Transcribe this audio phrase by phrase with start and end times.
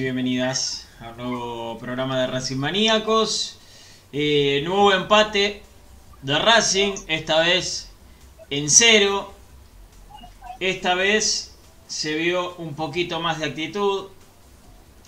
[0.00, 3.58] y bienvenidas a un nuevo programa de Racing Maníacos.
[4.14, 5.62] Eh, nuevo empate
[6.22, 7.90] de Racing, esta vez
[8.48, 9.34] en cero.
[10.58, 11.54] Esta vez
[11.86, 14.06] se vio un poquito más de actitud.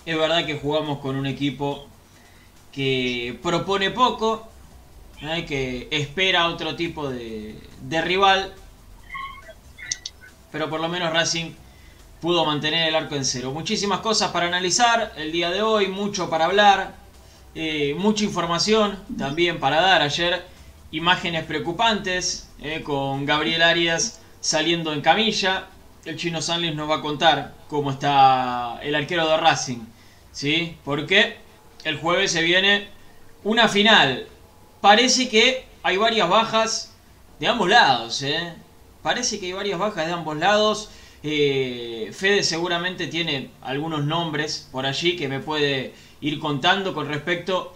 [0.05, 1.87] Es verdad que jugamos con un equipo
[2.71, 4.47] que propone poco,
[5.21, 5.43] ¿eh?
[5.47, 8.53] que espera otro tipo de, de rival.
[10.51, 11.51] Pero por lo menos Racing
[12.23, 13.51] pudo mantener el arco en cero.
[13.51, 16.95] Muchísimas cosas para analizar el día de hoy, mucho para hablar,
[17.53, 20.01] eh, mucha información también para dar.
[20.01, 20.45] Ayer
[20.91, 25.67] imágenes preocupantes eh, con Gabriel Arias saliendo en camilla.
[26.05, 29.81] El chino Sanlis nos va a contar cómo está el arquero de Racing.
[30.31, 30.77] ¿sí?
[30.85, 31.35] Porque
[31.83, 32.87] el jueves se viene
[33.43, 34.27] una final.
[34.79, 36.93] Parece que hay varias bajas
[37.41, 38.23] de ambos lados.
[38.23, 38.53] ¿eh?
[39.01, 40.89] Parece que hay varias bajas de ambos lados.
[41.25, 47.73] Eh, Fede seguramente tiene algunos nombres por allí que me puede ir contando con respecto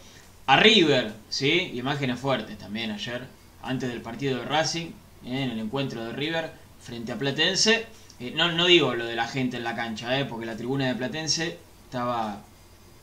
[0.48, 1.72] a River, ¿sí?
[1.74, 3.26] Imágenes fuertes también ayer,
[3.64, 4.88] antes del partido de Racing,
[5.26, 5.44] ¿eh?
[5.44, 6.52] en el encuentro de River
[6.82, 7.86] frente a Platense.
[8.20, 10.26] Eh, no, no digo lo de la gente en la cancha, ¿eh?
[10.26, 12.42] porque la tribuna de Platense estaba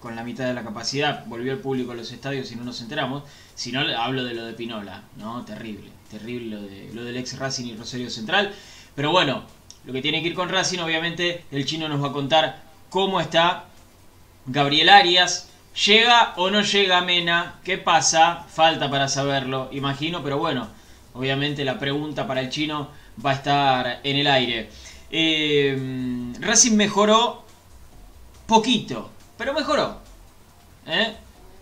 [0.01, 2.83] con la mitad de la capacidad, volvió el público a los estadios y no nos
[2.83, 3.23] enteramos,
[3.55, 5.43] sino hablo de lo de Pinola, ¿no?
[5.47, 8.53] Terrible, terrible lo, de, lo del ex Racing y Rosario Central.
[8.95, 9.45] Pero bueno,
[9.87, 13.21] lo que tiene que ir con Racing, obviamente, el chino nos va a contar cómo
[13.21, 13.67] está
[14.47, 15.51] Gabriel Arias.
[15.87, 17.61] ¿Llega o no llega Mena?
[17.65, 18.47] ¿Qué pasa?
[18.49, 20.69] Falta para saberlo, imagino, pero bueno,
[21.15, 22.91] obviamente la pregunta para el chino
[23.25, 24.71] va a estar en el aire.
[25.11, 27.45] Eh, Racing mejoró
[28.47, 29.99] poquito, pero mejoró.
[30.87, 31.15] ¿eh?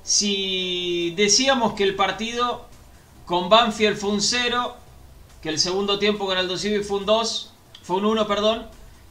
[0.03, 2.67] Si decíamos que el partido
[3.25, 4.77] con Banfield fue un 0,
[5.41, 7.52] que el segundo tiempo con Aldo Civi fue un 2,
[7.83, 8.67] fue un 1, perdón.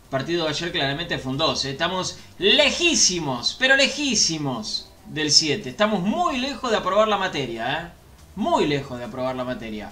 [0.10, 1.66] Partido de ayer claramente fue un 2.
[1.66, 1.72] ¿eh?
[1.72, 5.70] Estamos lejísimos, pero lejísimos del 7.
[5.70, 7.82] Estamos muy lejos de aprobar la materia.
[7.82, 8.02] ¿eh?
[8.36, 9.92] Muy lejos de aprobar la materia.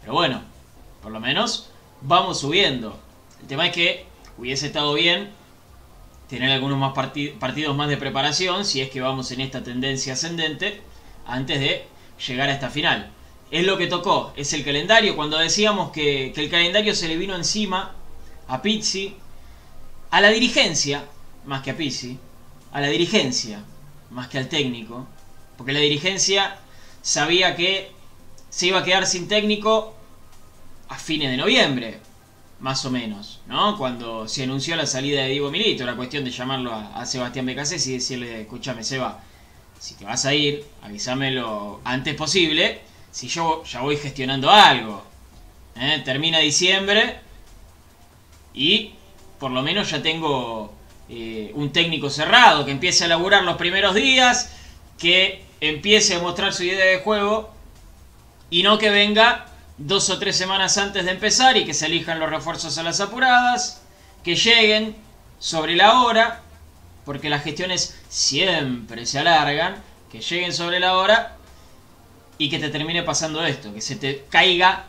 [0.00, 0.42] Pero bueno,
[1.02, 1.68] por lo menos
[2.00, 2.98] vamos subiendo.
[3.40, 4.06] El tema es que
[4.38, 5.30] hubiese estado bien
[6.28, 10.12] tener algunos más parti- partidos más de preparación, si es que vamos en esta tendencia
[10.14, 10.82] ascendente,
[11.26, 11.86] antes de
[12.26, 13.10] llegar a esta final.
[13.50, 15.16] Es lo que tocó, es el calendario.
[15.16, 17.94] Cuando decíamos que el calendario se le vino encima
[18.48, 19.14] a Pizzi,
[20.10, 21.04] a la dirigencia,
[21.46, 22.18] más que a Pizzi,
[22.72, 23.62] a la dirigencia,
[24.10, 25.06] más que al técnico,
[25.56, 26.56] porque la dirigencia
[27.02, 27.92] sabía que
[28.50, 29.94] se iba a quedar sin técnico
[30.88, 32.00] a fines de noviembre,
[32.60, 33.76] más o menos, ¿no?
[33.76, 37.86] Cuando se anunció la salida de Diego Milito, era cuestión de llamarlo a, Sebastián Becasés
[37.86, 39.22] y decirle, escúchame Seba,
[39.78, 45.04] si te vas a ir, avísame lo antes posible, si yo ya voy gestionando algo.
[45.76, 46.02] ¿eh?
[46.04, 47.27] Termina diciembre
[48.58, 48.90] y
[49.38, 50.72] por lo menos ya tengo
[51.08, 54.50] eh, un técnico cerrado que empiece a laburar los primeros días,
[54.98, 57.50] que empiece a mostrar su idea de juego
[58.50, 59.46] y no que venga
[59.78, 63.00] dos o tres semanas antes de empezar y que se elijan los refuerzos a las
[63.00, 63.80] apuradas,
[64.24, 64.96] que lleguen
[65.38, 66.40] sobre la hora,
[67.04, 69.76] porque las gestiones siempre se alargan,
[70.10, 71.36] que lleguen sobre la hora
[72.38, 74.86] y que te termine pasando esto, que se te caiga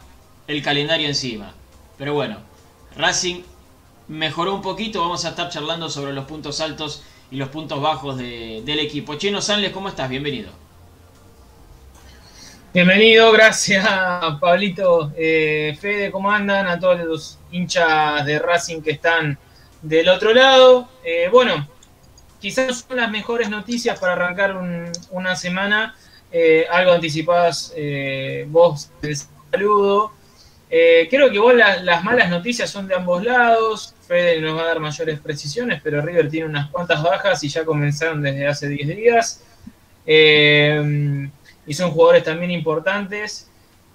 [0.47, 1.53] el calendario encima.
[1.99, 2.38] Pero bueno,
[2.95, 3.43] Racing
[4.09, 8.17] mejoró un poquito, vamos a estar charlando sobre los puntos altos y los puntos bajos
[8.17, 9.15] del equipo.
[9.15, 10.09] Chino Sanles, ¿cómo estás?
[10.09, 10.49] Bienvenido.
[12.73, 13.87] Bienvenido, gracias
[14.41, 15.11] Pablito.
[15.15, 16.67] Eh, Fede, ¿cómo andan?
[16.67, 19.37] A todos los hinchas de Racing que están
[19.81, 20.89] del otro lado.
[21.03, 21.67] Eh, bueno,
[22.39, 24.59] quizás son las mejores noticias para arrancar
[25.11, 25.95] una semana.
[26.31, 29.17] Eh, algo anticipadas eh, vos del
[29.51, 30.13] saludo.
[30.69, 33.93] creo que vos las malas noticias son de ambos lados.
[34.09, 37.63] Fede nos va a dar mayores precisiones, pero River tiene unas cuantas bajas y ya
[37.63, 39.43] comenzaron desde hace 10 días
[41.69, 43.47] y son jugadores también importantes.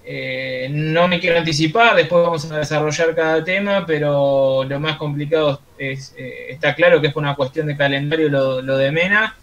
[0.06, 5.60] Eh, no me quiero anticipar, después vamos a desarrollar cada tema, pero lo más complicado
[5.76, 9.36] es, eh, está claro que es una cuestión de calendario lo, de Mena.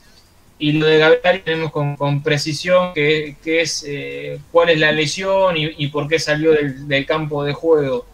[0.60, 5.88] Y lo de Gabriel tenemos con, precisión que, es eh, cuál es la lesión y,
[5.88, 8.06] por qué salió del, campo de juego.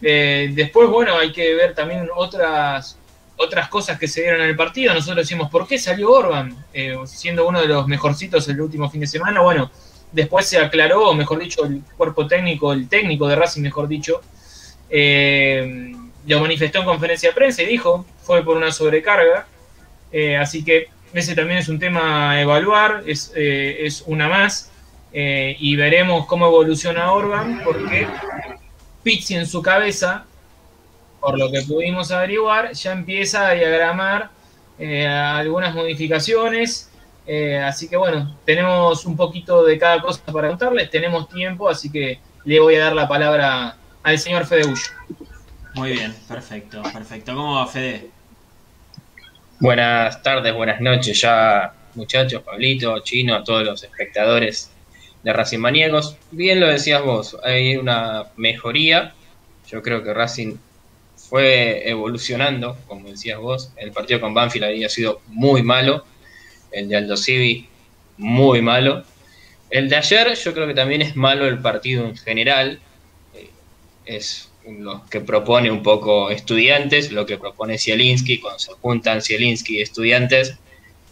[0.00, 2.98] Después, bueno, hay que ver también otras,
[3.36, 4.94] otras cosas que se dieron en el partido.
[4.94, 6.56] Nosotros decimos, ¿por qué salió Orban?
[6.72, 9.40] Eh, siendo uno de los mejorcitos el último fin de semana.
[9.40, 9.70] Bueno,
[10.12, 14.22] después se aclaró, mejor dicho, el cuerpo técnico, el técnico de Racing, mejor dicho,
[14.88, 15.92] eh,
[16.26, 19.46] lo manifestó en conferencia de prensa y dijo, fue por una sobrecarga.
[20.12, 24.70] Eh, así que ese también es un tema a evaluar, es, es una más.
[25.12, 28.06] y veremos cómo evoluciona Orban, porque
[29.06, 30.24] Pizzi en su cabeza
[31.20, 34.30] por lo que pudimos averiguar, ya empieza a diagramar
[34.80, 36.90] eh, algunas modificaciones.
[37.24, 41.90] Eh, así que bueno, tenemos un poquito de cada cosa para contarles, tenemos tiempo, así
[41.90, 44.82] que le voy a dar la palabra al señor Fede Bullo.
[45.74, 47.34] Muy bien, perfecto, perfecto.
[47.34, 48.10] ¿Cómo va Fede?
[49.60, 54.75] Buenas tardes, buenas noches ya muchachos, Pablito, Chino, a todos los espectadores
[55.26, 56.16] de Racing Maniegos.
[56.30, 59.12] Bien lo decías vos, hay una mejoría.
[59.68, 60.54] Yo creo que Racing
[61.16, 63.72] fue evolucionando, como decías vos.
[63.76, 66.04] El partido con Banfield había sido muy malo.
[66.70, 67.68] El de Aldo Civi,
[68.18, 69.02] muy malo.
[69.68, 72.78] El de ayer, yo creo que también es malo el partido en general.
[73.34, 73.50] Eh,
[74.04, 78.38] es lo que propone un poco estudiantes, lo que propone Zielinski.
[78.38, 80.56] Cuando se juntan Zielinski y estudiantes,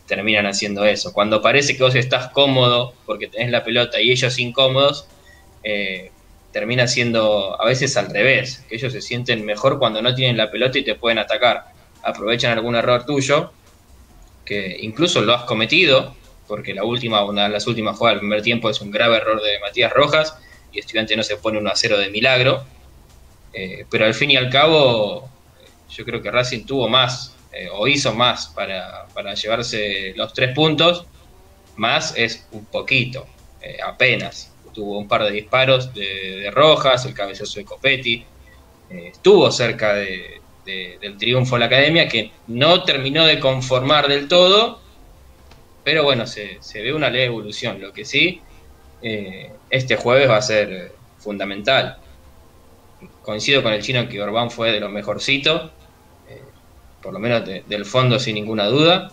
[0.07, 1.13] terminan haciendo eso.
[1.13, 5.07] Cuando parece que vos estás cómodo porque tenés la pelota y ellos incómodos,
[5.63, 6.11] eh,
[6.53, 10.51] termina siendo a veces al revés, que ellos se sienten mejor cuando no tienen la
[10.51, 11.65] pelota y te pueden atacar.
[12.03, 13.53] Aprovechan algún error tuyo,
[14.45, 16.15] que incluso lo has cometido,
[16.47, 19.43] porque la última, una de las últimas jugadas del primer tiempo es un grave error
[19.43, 20.37] de Matías Rojas
[20.73, 22.65] y Estudiante no se pone 1 a 0 de milagro.
[23.53, 25.29] Eh, pero al fin y al cabo,
[25.89, 30.53] yo creo que Racing tuvo más eh, o hizo más para, para, llevarse los tres
[30.55, 31.07] puntos,
[31.77, 33.27] más es un poquito,
[33.61, 38.25] eh, apenas tuvo un par de disparos de, Rojas, el cabezazo de Copetti,
[38.91, 44.81] eh, estuvo cerca del triunfo la academia, que no terminó de conformar del todo,
[45.85, 47.81] pero bueno, se, ve una leve evolución.
[47.81, 48.41] Lo que sí,
[49.71, 51.99] este jueves va a ser fundamental.
[53.23, 55.84] Coincido con el chino que Orbán fue de los mejorcitos, eh,
[57.05, 59.13] por lo menos del fondo sin ninguna duda,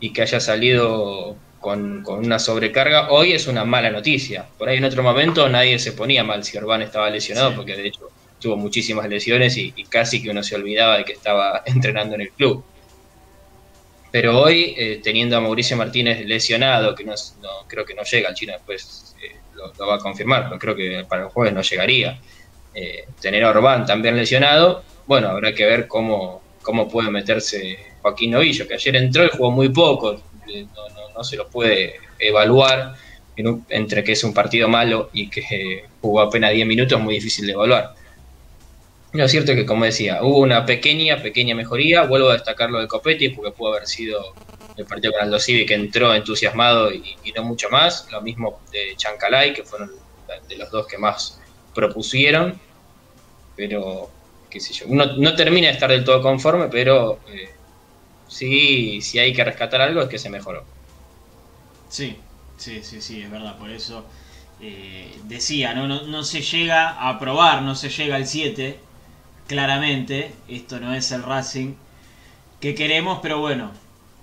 [0.00, 4.46] y que haya salido con, una sobrecarga, hoy es una mala noticia.
[4.58, 7.88] Por ahí en otro momento nadie se ponía mal si Orbán estaba lesionado, porque de
[7.88, 8.08] hecho
[8.40, 12.30] tuvo muchísimas lesiones y, casi que uno se olvidaba de que estaba entrenando en el
[12.30, 12.64] club.
[14.10, 17.14] Pero hoy, eh, teniendo a Mauricio Martínez lesionado, que no,
[17.66, 21.04] creo que no llega al Chino, después eh, lo, va a confirmar, pero creo que
[21.08, 22.18] para el jueves no llegaría.
[22.74, 28.32] Eh, tener a Orbán también lesionado, bueno, habrá que ver cómo, cómo puede meterse Joaquín
[28.32, 30.22] Novillo, que ayer entró y jugó muy poco,
[31.14, 32.94] no, se lo puede evaluar
[33.36, 37.46] entre que es un partido malo y que jugó apenas 10 minutos, es muy difícil
[37.46, 37.94] de evaluar.
[39.12, 42.04] Lo cierto es que, como decía, hubo una pequeña, pequeña mejoría.
[42.04, 44.34] Vuelvo a destacar lo de Copetti porque pudo haber sido
[44.78, 48.10] el partido con Aldo Civi que entró entusiasmado y, no mucho más.
[48.10, 49.90] Lo mismo de Chancalay, que fueron
[50.48, 51.38] de los dos que más
[51.74, 52.58] propusieron.
[53.54, 54.10] Pero,
[54.88, 57.50] no termina de estar del todo conforme, pero eh,
[58.28, 60.64] sí, si hay que rescatar algo es que se mejoró.
[61.88, 62.16] Sí,
[62.56, 64.06] sí, sí, sí, es verdad, por eso
[64.60, 65.86] eh, decía, ¿no?
[65.86, 66.24] ¿no?
[66.24, 68.78] se llega a probar, no se llega al 7,
[69.46, 71.74] claramente, esto no es el Racing
[72.60, 73.72] que queremos, pero bueno,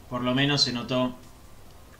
[0.09, 1.15] por lo menos se notó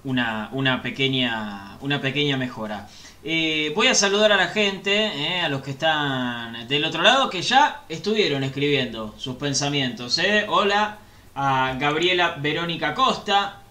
[0.04, 2.88] una, una, pequeña, una pequeña mejora.
[3.24, 7.30] Eh, voy a saludar a la gente, eh, a los que están del otro lado,
[7.30, 10.20] que ya estuvieron escribiendo sus pensamientos.
[10.48, 11.00] Hola,
[11.36, 13.62] a Gabriela Verónica Costa.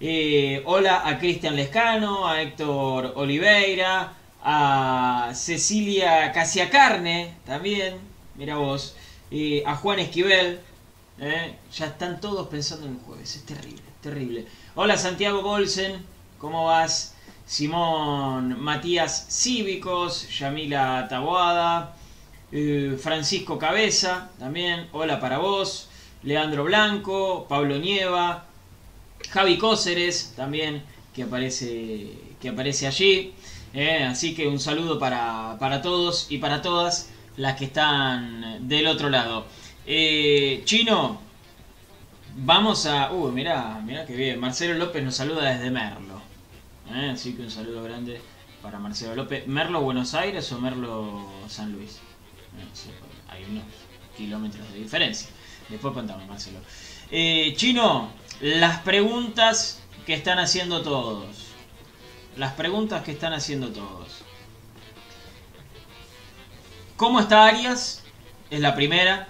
[0.00, 4.12] Eh, hola a Cristian Lescano, a Héctor Oliveira,
[4.42, 7.96] a Cecilia Casiacarne también,
[8.34, 8.94] mira vos,
[9.30, 10.60] eh, a Juan Esquivel.
[11.18, 14.46] eh, ya están todos pensando en el jueves, es terrible, terrible.
[14.74, 16.04] Hola Santiago Golsen,
[16.38, 17.15] ¿cómo vas?
[17.46, 21.94] Simón Matías Cívicos, Yamila Taboada,
[22.52, 25.88] eh, Francisco Cabeza, también, hola para vos,
[26.24, 28.44] Leandro Blanco, Pablo Nieva,
[29.30, 30.82] Javi Cóceres, también,
[31.14, 33.32] que aparece, que aparece allí.
[33.74, 38.86] eh, así que un saludo para, para todos y para todas las que están del
[38.86, 39.46] otro lado.
[39.86, 41.20] Eh, Chino,
[42.36, 43.12] vamos a...
[43.12, 44.40] Uh, mirá, mirá que bien.
[44.40, 46.05] Marcelo López nos saluda desde Merlo.
[46.92, 48.20] Eh, así que un saludo grande
[48.62, 49.46] para Marcelo López.
[49.46, 51.98] ¿Merlo Buenos Aires o Merlo San Luis?
[52.52, 52.90] No sé,
[53.28, 53.64] hay unos
[54.16, 55.28] kilómetros de diferencia.
[55.68, 56.60] Después contame, Marcelo.
[57.10, 61.26] Eh, Chino, las preguntas que están haciendo todos.
[62.36, 64.22] Las preguntas que están haciendo todos.
[66.96, 68.04] ¿Cómo está Arias?
[68.50, 69.28] Es la primera.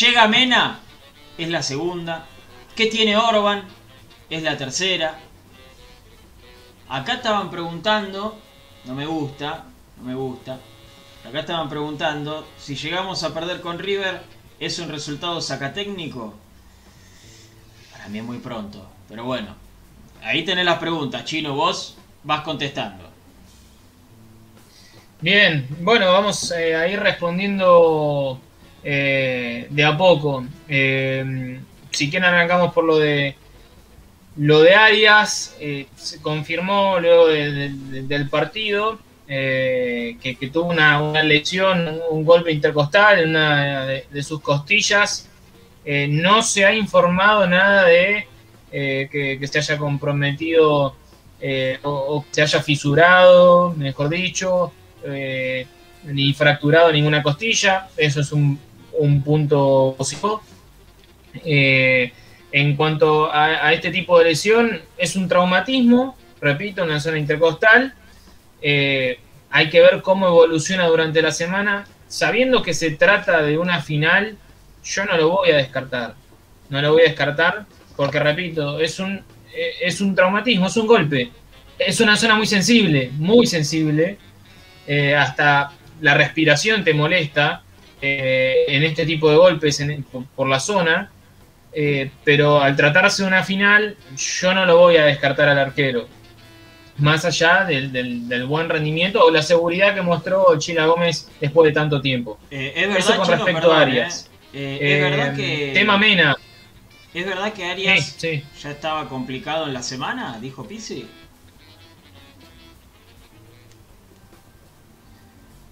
[0.00, 0.80] ¿Llega Mena?
[1.38, 2.26] Es la segunda.
[2.76, 3.64] ¿Qué tiene Orban?
[4.28, 5.18] Es la tercera.
[6.90, 8.36] Acá estaban preguntando,
[8.84, 9.64] no me gusta,
[9.98, 10.58] no me gusta.
[11.24, 14.20] Acá estaban preguntando si llegamos a perder con River,
[14.58, 16.34] ¿es un resultado sacatécnico?
[17.92, 19.54] Para mí es muy pronto, pero bueno.
[20.20, 23.08] Ahí tenés las preguntas, Chino, vos vas contestando.
[25.20, 28.40] Bien, bueno, vamos eh, a ir respondiendo
[28.82, 30.44] eh, de a poco.
[30.66, 31.60] Eh,
[31.92, 33.36] si quieren arrancamos por lo de
[34.36, 35.56] lo de Arias.
[35.60, 42.24] eh, se confirmó luego de- de- de- del partido eh, que, tuvo una, lesión, un,
[42.24, 45.28] golpe intercostal en una de, sus costillas.
[45.84, 48.26] Eh, no se ha informado nada de
[48.72, 50.96] eh, que, se haya comprometido
[51.84, 54.72] o, o que se haya fisurado, mejor dicho,
[56.04, 57.88] ni fracturado ninguna costilla.
[57.96, 58.58] Eso es un,
[58.98, 60.42] un punto positivo.
[61.44, 62.12] Eh,
[62.52, 67.94] en cuanto a, este tipo de lesión, es un traumatismo, repito, en la zona intercostal.
[68.60, 69.18] Eh,
[69.50, 71.86] hay que ver cómo evoluciona durante la semana.
[72.08, 74.36] Sabiendo que se trata de una final,
[74.84, 76.14] yo no lo voy a descartar.
[76.68, 77.66] No lo voy a descartar
[77.96, 79.22] porque, repito, es un,
[79.54, 81.30] eh, es un traumatismo, es un golpe.
[81.78, 84.18] Es una zona muy sensible, muy sensible.
[84.86, 87.62] Eh, hasta la respiración te molesta
[88.02, 89.84] en este tipo de golpes
[90.34, 91.10] por la zona.
[91.72, 96.08] Eh, pero al tratarse de una final, yo no lo voy a descartar al arquero.
[96.98, 101.68] Más allá del, del- del buen rendimiento o la seguridad que mostró Chila Gómez después
[101.68, 102.38] de tanto tiempo.
[102.50, 104.30] Eh, es verdad, Eso con respecto perdón, a Arias.
[104.52, 104.78] eh.
[104.80, 105.70] Es verdad que.
[105.74, 106.36] Tema Mena.
[107.14, 108.44] Es verdad que Sí, Arias sí.
[108.60, 111.06] ya estaba complicado en la semana, dijo Pizzi.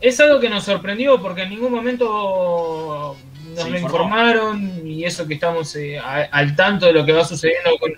[0.01, 3.17] Es algo que nos sorprendió porque en ningún momento
[3.55, 4.05] nos Se lo informó.
[4.07, 7.93] informaron y eso que estamos eh, a- al tanto de lo que va sucediendo con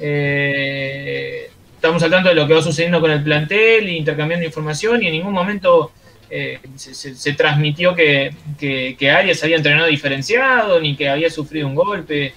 [0.00, 5.02] eh, estamos al tanto de lo que va sucediendo con el plantel e intercambiando información
[5.02, 5.92] y en ningún momento
[6.30, 11.30] eh, se, se- se transmitió que, que, que Arias había entrenado diferenciado ni que había
[11.30, 12.32] sufrido un golpe.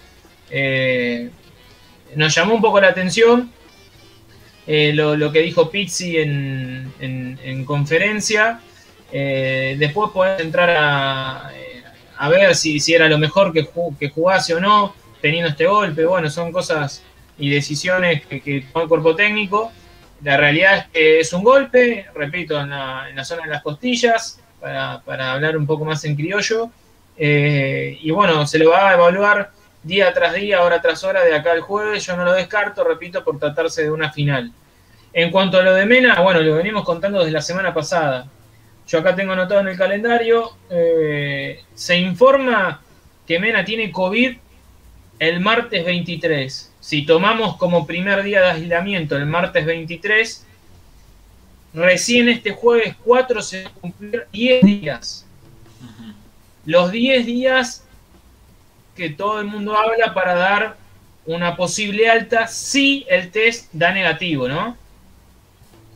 [0.51, 1.29] Eh,
[2.15, 3.51] nos llamó un poco la atención
[4.67, 8.60] eh, lo, lo que dijo Pizzi en, en- en conferencia.
[9.12, 11.49] Después podés entrar a,
[12.17, 16.06] a ver si, era lo mejor que, ju- que jugase o no, teniendo este golpe.
[16.06, 17.03] Bueno, son cosas
[17.38, 19.71] y decisiones que, que toma el cuerpo técnico.
[20.23, 23.62] La realidad es que es un golpe, repito, en la, en la zona de las
[23.62, 26.71] costillas, para, para hablar un poco más en criollo.
[27.17, 29.51] Eh, y bueno, se lo va a evaluar
[29.84, 32.06] día tras día, hora tras hora, de acá al jueves.
[32.06, 34.51] Yo no lo descarto, repito, por tratarse de una final.
[35.13, 38.27] En cuanto a lo de Mena, bueno, lo venimos contando desde la semana pasada.
[38.88, 42.82] Yo acá tengo anotado en el calendario, eh, se informa
[43.28, 44.38] que Mena tiene COVID
[45.19, 46.71] el martes 23.
[46.80, 50.45] Si tomamos como primer día de aislamiento el martes 23,
[51.73, 55.26] recién este jueves 4 se cumplir 10 días.
[56.65, 57.84] Los 10 días
[58.95, 60.78] que todo el mundo habla para dar
[61.26, 64.78] una posible alta si el test da negativo, ¿no?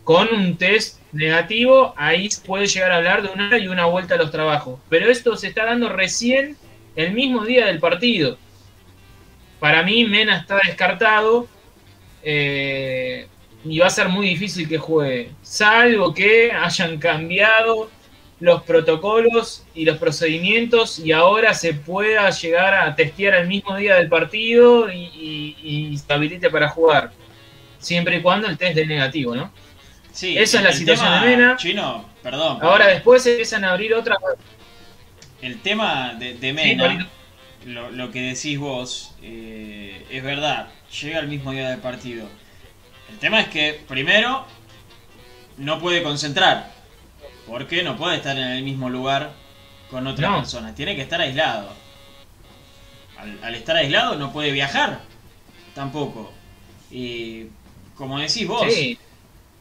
[0.03, 4.17] Con un test negativo, ahí puede llegar a hablar de una y una vuelta a
[4.17, 4.79] los trabajos.
[4.89, 6.57] Pero esto se está dando recién
[6.95, 8.37] el mismo día del partido.
[9.59, 11.47] Para mí, Mena está descartado
[12.23, 13.27] eh,
[13.63, 15.31] y va a ser muy difícil que juegue.
[15.41, 17.89] Salvo que hayan cambiado
[18.39, 23.95] los protocolos y los procedimientos y ahora se pueda llegar a testear el mismo día
[23.95, 27.11] del partido y, y, se habilite para jugar.
[27.77, 29.51] Siempre y cuando el test dé negativo, ¿no?
[30.11, 31.55] Sí, Esa es la situación de Mena.
[31.57, 32.59] Chino, perdón.
[32.61, 34.17] Ahora después empiezan a abrir otras.
[35.41, 37.09] El tema de, Mena,
[37.65, 40.67] lo, que decís vos, eh, es verdad,
[41.01, 42.27] llega el mismo día del partido.
[43.09, 44.45] El tema es que, primero,
[45.57, 46.71] no puede concentrar
[47.47, 49.33] porque no puede estar en el mismo lugar
[49.89, 50.75] con otras personas.
[50.75, 51.73] Tiene que estar aislado.
[53.43, 55.01] Al, estar aislado no puede viajar.
[55.75, 56.31] Tampoco.
[56.89, 57.47] Y
[57.95, 58.67] como decís vos,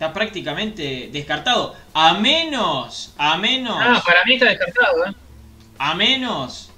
[0.01, 1.77] está prácticamente descartado.
[1.93, 3.77] A menos, a menos.
[3.79, 5.13] Ah, para mí está descartado, ¿eh?
[5.77, 6.71] A menos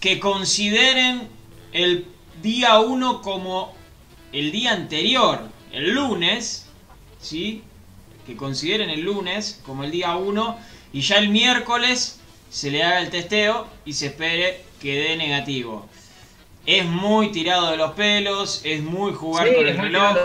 [0.00, 1.28] que consideren
[1.72, 2.06] el
[2.40, 3.74] día 1 como
[4.32, 6.70] el día anterior, el lunes,
[7.20, 7.64] ¿sí?
[8.26, 10.58] que consideren el lunes como el día 1
[10.94, 15.86] y ya el miércoles se le haga el testeo y se espere que dé negativo.
[16.64, 20.16] Es muy tirado de los pelos, es muy jugar con el reloj.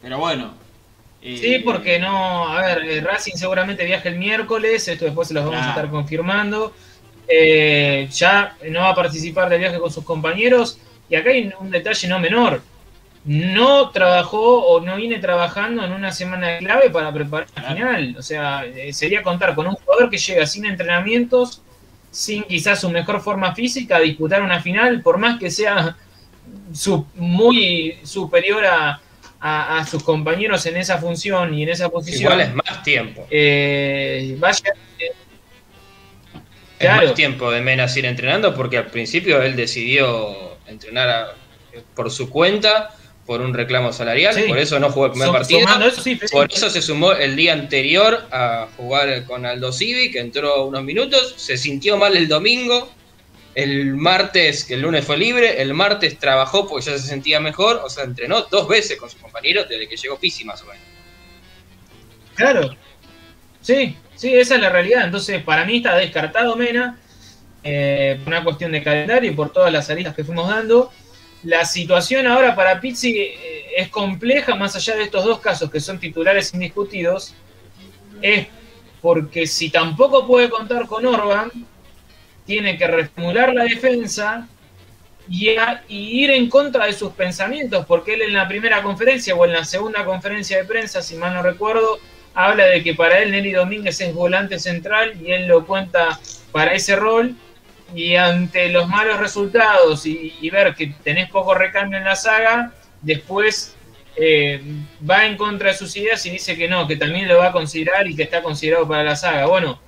[0.00, 0.67] Pero bueno.
[1.20, 2.48] Sí, porque no.
[2.48, 5.90] A ver, eh, Racing seguramente viaja el miércoles, esto después se los vamos a estar
[5.90, 6.72] confirmando.
[7.26, 10.78] Eh, ya no va a participar del viaje con sus compañeros.
[11.10, 12.62] Y acá hay un detalle no menor
[13.28, 18.16] no trabajó o no viene trabajando en una semana clave para preparar la final.
[18.18, 21.60] O sea, eh, sería contar con un jugador que llega sin entrenamientos,
[22.10, 25.94] sin quizás su mejor forma física, a disputar una final, por más que sea
[27.16, 29.00] muy superior a,
[29.88, 32.32] sus compañeros en esa función y en esa posición.
[32.32, 33.26] Igual es más tiempo.
[33.30, 34.72] Eh, vaya,
[36.78, 41.34] es más tiempo de Mena ir entrenando porque al principio él decidió entrenar
[41.94, 42.94] por su cuenta
[43.26, 45.60] por un reclamo salarial, por eso no jugó el primer partido.
[46.32, 50.82] por eso se sumó el día anterior a jugar con Aldo Civi, que entró unos
[50.82, 52.90] minutos, se sintió mal el domingo,
[53.58, 57.82] el martes, que el lunes fue libre, el martes trabajó porque ya se sentía mejor,
[57.84, 60.80] o sea, entrenó dos veces con sus compañeros desde que llegó Pisi más o menos.
[62.36, 62.76] Claro,
[63.60, 65.02] sí, sí, esa es la realidad.
[65.06, 67.00] Entonces, para mí está descartado Mena,
[67.64, 70.92] eh, por una cuestión de calendario y por todas las salidas que fuimos dando.
[71.42, 75.80] La situación ahora para Pizzi eh, es compleja, más allá de estos dos casos que
[75.80, 77.34] son titulares indiscutidos,
[78.22, 78.46] es
[79.02, 81.50] porque si tampoco puede contar con Orban,
[82.48, 84.48] tiene que reformular la defensa
[85.28, 85.50] y,
[85.86, 89.66] ir en contra de sus pensamientos, porque él en la primera conferencia o en la
[89.66, 91.98] segunda conferencia de prensa, si mal no recuerdo,
[92.32, 96.18] habla de que para él Nelly Domínguez es volante central y él lo cuenta
[96.50, 97.36] para ese rol
[97.94, 103.76] y ante los malos resultados y, ver que tenés poco recambio en la saga, después
[104.16, 104.62] eh,
[105.08, 107.52] va en contra de sus ideas y dice que no, que también lo va a
[107.52, 109.44] considerar y que está considerado para la saga.
[109.44, 109.78] Bueno,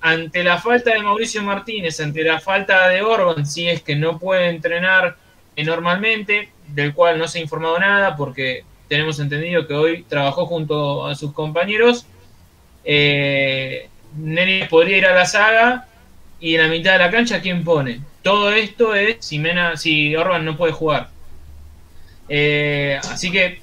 [0.00, 4.18] ante la falta de Mauricio Martínez, ante la falta de Orban, si es que no
[4.18, 5.16] puede entrenar
[5.56, 11.06] normalmente, del cual no se ha informado nada porque tenemos entendido que hoy trabajó junto
[11.06, 12.06] a sus compañeros,
[12.84, 13.88] eh,
[14.68, 15.86] podría ir a la saga
[16.40, 18.00] y en la mitad de la cancha, ¿quién pone?
[18.22, 21.10] Todo esto es si, Mena, si Orban no puede jugar.
[22.28, 23.60] Eh, así que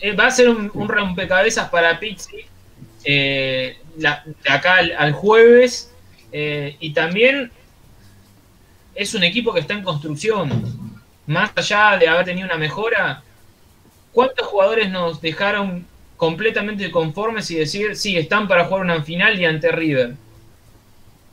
[0.00, 2.44] eh, va a ser un, rompecabezas para Pizzi
[3.06, 4.08] eh, de
[4.50, 5.92] acá al, jueves.
[6.32, 7.50] y también
[8.94, 10.92] es un equipo que está en construcción.
[11.26, 13.22] Más allá de haber tenido una mejora,
[14.12, 19.44] ¿cuántos jugadores nos dejaron completamente conformes y decir, sí, están para jugar una final y
[19.44, 20.14] ante River?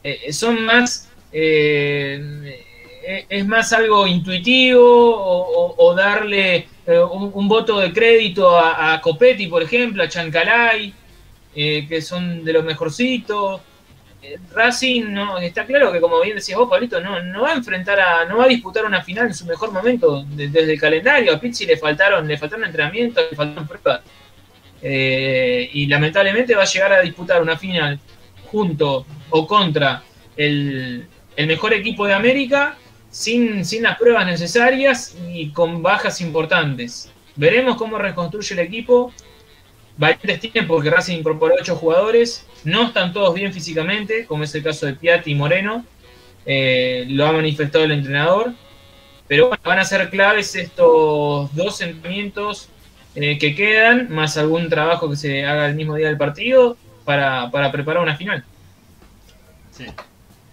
[0.04, 8.60] Eh, son más, eh, es más algo intuitivo o, darle eh, un, voto de crédito
[8.60, 10.94] a, Copetti, por ejemplo, a Chancalay,
[11.54, 13.62] que son de los mejorcitos.
[14.54, 18.00] Racing no está claro que como bien decías vos Pablito no, no va a enfrentar
[18.00, 21.42] a no va a disputar una final en su mejor momento desde el calendario a
[21.42, 24.00] Pizzi le faltaron le faltaron entrenamientos le faltaron pruebas
[24.82, 28.00] y lamentablemente va a llegar a disputar una final
[28.46, 30.04] junto o contra
[30.38, 32.78] el, mejor equipo de América
[33.10, 37.12] sin, sin las pruebas necesarias y con bajas importantes.
[37.36, 39.12] Veremos cómo reconstruye el equipo.
[39.98, 42.46] Valientes tiene porque Racing incorporó ocho jugadores.
[42.64, 45.86] No están todos bien físicamente, como es el caso de Piatti y Moreno.
[46.46, 48.54] Eh, lo ha manifestado el entrenador.
[49.28, 52.70] Pero bueno, van a ser claves estos dos entrenamientos
[53.16, 57.50] eh, que quedan, más algún trabajo que se haga el mismo día del partido, para,
[57.52, 58.44] para preparar una final.
[59.72, 59.86] Sí,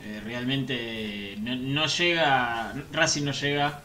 [0.03, 3.83] eh, realmente no, llega, Racing no llega,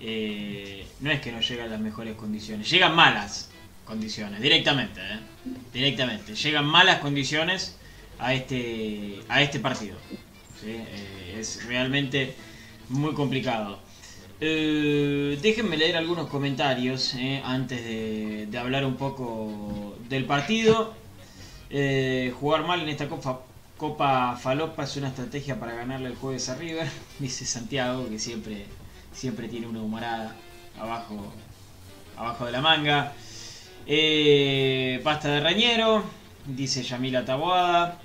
[0.00, 3.49] no es que no llega a las mejores condiciones, llegan malas
[3.90, 5.18] condiciones, directamente, eh,
[5.72, 7.76] directamente, llegan malas condiciones
[8.20, 9.96] a este, a este partido.
[10.64, 12.36] Eh, es realmente
[12.88, 13.80] muy complicado.
[14.40, 20.94] Eh, déjenme leer algunos comentarios antes de, hablar un poco del partido.
[22.38, 23.40] jugar mal en esta Copa,
[23.76, 28.66] Copa Falopa es una estrategia para ganarle el jueves a River, dice Santiago, que siempre,
[29.12, 30.36] siempre tiene una humorada
[30.78, 31.32] abajo,
[32.16, 33.12] abajo de la manga.
[35.02, 36.04] Pasta de Rañero,
[36.46, 38.00] dice Yamila Taboada.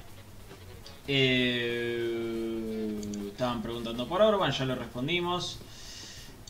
[1.08, 5.60] Eh, estaban preguntando por Orban, ya lo respondimos.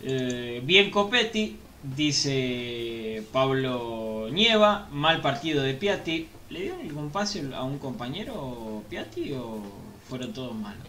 [0.02, 4.88] Eh, bien Copetti, dice Pablo Nieva.
[4.92, 6.28] Mal partido de Piatti.
[6.50, 9.62] ¿Le dieron el compás a un compañero Piatti o
[10.08, 10.88] fueron todos malos?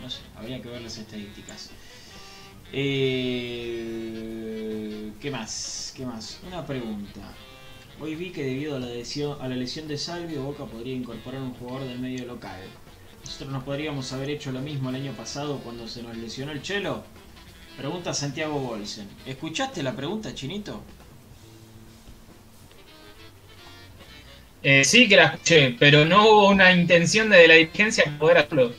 [0.00, 1.70] No sé, habría que ver las estadísticas.
[2.72, 4.08] Eh,
[5.20, 5.92] ¿Qué más?
[5.96, 6.40] ¿Qué más?
[6.46, 7.20] Una pregunta.
[8.00, 8.86] Hoy vi que debido a la,
[9.56, 12.60] lesión, de Salvio, Boca podría incorporar un jugador del medio local.
[13.24, 16.62] Nosotros nos podríamos haber hecho lo mismo el año pasado cuando se nos lesionó el
[16.62, 17.02] chelo.
[17.76, 19.08] Pregunta Santiago Bolsen.
[19.26, 20.80] ¿Escuchaste la pregunta, Chinito?
[24.62, 28.38] Eh, sí que la escuché, pero no hubo una intención de la dirigencia de poder
[28.38, 28.72] hacerlo.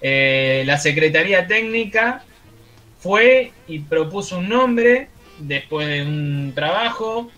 [0.00, 2.24] Eh, la Secretaría Técnica
[2.98, 7.30] fue y propuso un nombre después de un trabajo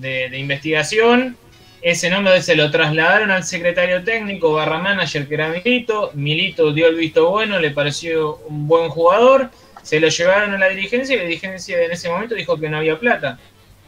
[0.00, 1.36] de, de investigación
[1.82, 6.10] ese nombre se lo trasladaron al secretario técnico barra manager que era Milito.
[6.14, 9.50] Milito dio el visto bueno, le pareció un buen jugador.
[9.82, 12.76] Se lo llevaron a la dirigencia y la dirigencia en ese momento dijo que no
[12.76, 13.38] había plata.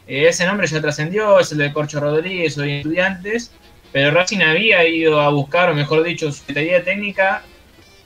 [0.07, 3.51] Eh, ese nombre ya trascendió, es el de Corcho Rodríguez, hoy estudiantes.
[3.91, 7.43] Pero Racing había ido a buscar, o mejor dicho, su secretaría técnica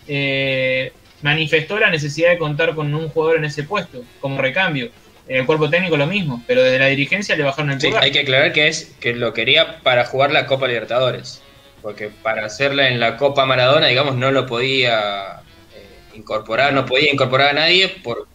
[0.06, 0.92] eh,
[1.22, 4.92] manifestó la necesidad de contar con un jugador en ese puesto como recambio
[5.28, 8.20] el cuerpo técnico lo mismo, pero desde la dirigencia le bajaron el sí, Hay que
[8.20, 11.42] aclarar que es que lo quería para jugar la Copa Libertadores,
[11.82, 15.42] porque para hacerla en la Copa Maradona, digamos, no lo podía
[15.76, 18.28] eh, incorporar, no podía incorporar a nadie por...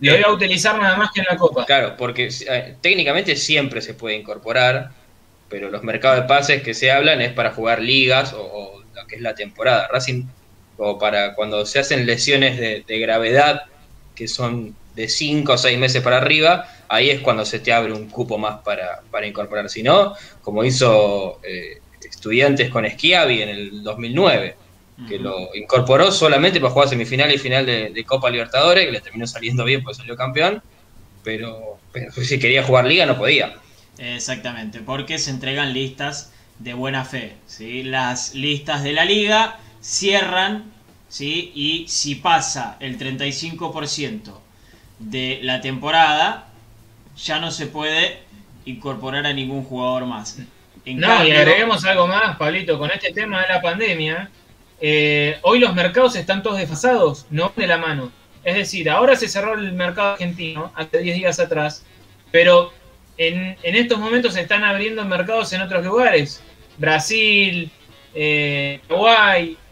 [0.00, 1.66] Lo iba a utilizar nada más que en la Copa.
[1.66, 4.90] Claro, porque eh, técnicamente siempre se puede incorporar,
[5.48, 9.16] pero los mercados de pases que se hablan es para jugar ligas o, lo que
[9.16, 9.88] es la temporada.
[9.92, 10.24] Racing,
[10.78, 13.64] o para cuando se hacen lesiones de, de gravedad,
[14.14, 17.92] que son de 5 o 6 meses para arriba, ahí es cuando se te abre
[17.92, 19.68] un cupo más para, incorporar.
[19.68, 24.56] Si no, como hizo eh, Estudiantes con Schiavi en el 2009,
[25.08, 29.26] que lo incorporó solamente para jugar semifinal y final de, Copa Libertadores, que le terminó
[29.26, 30.62] saliendo bien porque salió campeón,
[31.22, 31.78] pero,
[32.22, 33.54] si quería jugar liga no podía.
[33.98, 37.34] Exactamente, porque se entregan listas de buena fe.
[37.46, 37.82] ¿sí?
[37.82, 40.72] Las listas de la liga cierran
[41.08, 41.52] ¿sí?
[41.54, 44.32] y si pasa el 35%
[45.00, 46.48] de la temporada,
[47.16, 48.20] ya no se puede
[48.64, 50.38] incorporar a ningún jugador más.
[50.86, 54.30] no, y agreguemos algo más, Pablito, con este tema de la pandemia,
[54.80, 58.12] eh, hoy los mercados están todos desfasados, no de la mano.
[58.44, 61.84] Es decir, ahora se cerró el mercado argentino, hace 10 días atrás,
[62.30, 62.72] pero
[63.16, 66.42] en, estos momentos se están abriendo mercados en otros lugares.
[66.78, 67.70] Brasil,
[68.14, 68.80] eh,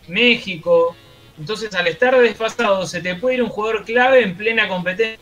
[0.06, 0.94] México,
[1.38, 5.18] entonces, al estar desfasado, se te puede ir un jugador clave en plena competencia.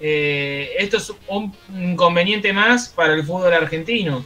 [0.00, 4.24] Eh, esto es un inconveniente más para el fútbol argentino.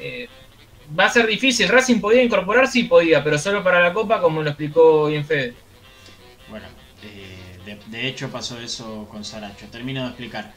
[0.00, 0.28] Eh,
[0.98, 1.68] va a ser difícil.
[1.68, 5.54] Racing podía incorporar, sí podía, pero solo para la Copa, como lo explicó bien Fede.
[6.48, 6.66] Bueno,
[7.04, 9.66] eh, de, hecho pasó eso con Saracho.
[9.70, 10.52] Termino de explicar.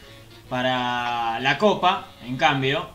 [0.49, 2.89] Para la Copa, en cambio,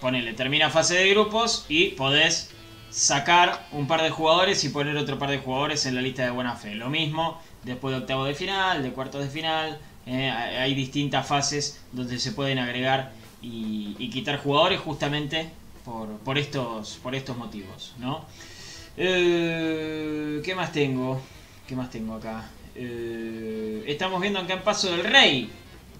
[0.00, 2.54] ponele, termina fase de grupos y podés
[2.90, 6.30] sacar un par de jugadores y poner otro par de jugadores en la lista de
[6.30, 6.74] buena fe.
[6.74, 9.78] Lo mismo después de octavo de final, de cuartos de final.
[10.06, 15.50] Eh, hay distintas fases donde se pueden agregar y, quitar jugadores justamente
[16.24, 17.94] por, estos, por estos motivos.
[17.98, 18.24] ¿no?
[18.96, 21.20] Eh, ¿Qué más tengo?
[21.66, 22.50] ¿Qué más tengo acá?
[22.74, 25.50] Eh, estamos viendo acá en Paso del Rey.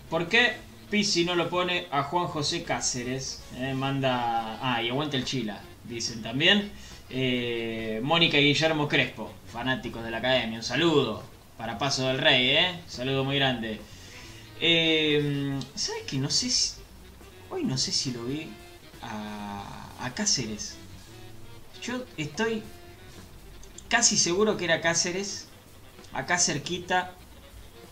[0.08, 0.56] ¿Por qué
[0.90, 3.44] Pisi no lo pone a Juan José Cáceres?
[3.76, 4.58] manda.
[4.60, 6.70] Ah, y aguanta el Chila dicen también.
[7.10, 11.24] Eh, Mónica y Guillermo Crespo, fanáticos de la academia, un saludo
[11.58, 12.80] para Paso del Rey, ¿eh?
[12.86, 13.80] saludo muy grande.
[14.60, 16.18] Eh, ¿Sabes qué?
[16.18, 16.80] No sé si.
[17.50, 18.48] Hoy no sé si lo vi
[19.02, 20.76] a, Cáceres.
[21.82, 22.62] Yo estoy
[23.88, 25.48] casi seguro que era Cáceres,
[26.12, 27.12] acá cerquita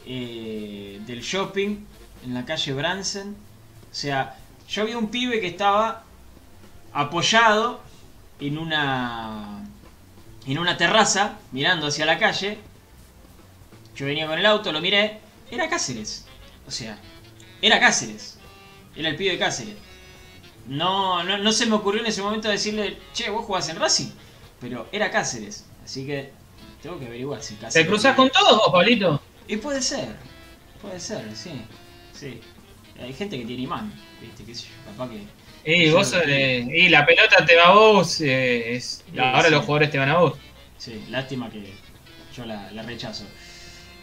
[0.07, 1.85] eh, del shopping,
[2.25, 3.37] en la calle Bransen.
[3.91, 6.05] O sea, yo vi un pibe que estaba
[6.99, 7.81] apoyado
[8.41, 9.65] en una
[10.47, 12.59] en una terraza mirando hacia la calle.
[13.95, 16.27] Yo venía con el auto, lo miré, era Cáceres.
[16.67, 16.99] O sea,
[17.63, 18.39] era Cáceres.
[18.97, 19.77] Era el pibe de Cáceres.
[20.67, 24.11] No, no, no se me ocurrió en ese momento decirle, che, vos jugás en Racing.
[24.61, 26.33] pero era Cáceres, así que
[26.83, 27.75] tengo que averiguar si Cáceres.
[27.75, 29.21] ¿Te cruzas con todos vos, Pablito?
[29.47, 30.17] Y puede ser,
[30.83, 31.63] puede ser, sí.
[32.13, 32.41] Sí.
[33.01, 34.45] Hay gente que tiene imán, ¿viste?
[34.45, 34.91] ¿Qué sé yo?
[34.91, 35.23] Capaz que.
[35.75, 39.51] Y vos, y la pelota te va a vos, eh, es- ahora sí.
[39.51, 40.39] los jugadores te van a vos.
[40.79, 41.63] Sí, lástima que
[42.35, 43.25] yo la, la rechazo.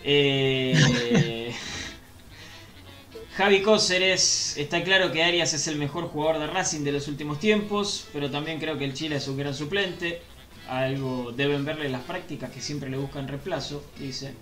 [0.03, 1.51] Eh,
[3.37, 7.39] Javi Cóceres, está claro que Arias es el mejor jugador de Racing de los últimos
[7.39, 10.21] tiempos, pero también creo que el Chile es un gran suplente.
[10.69, 14.33] Algo deben verle las prácticas que siempre le buscan reemplazo, dice.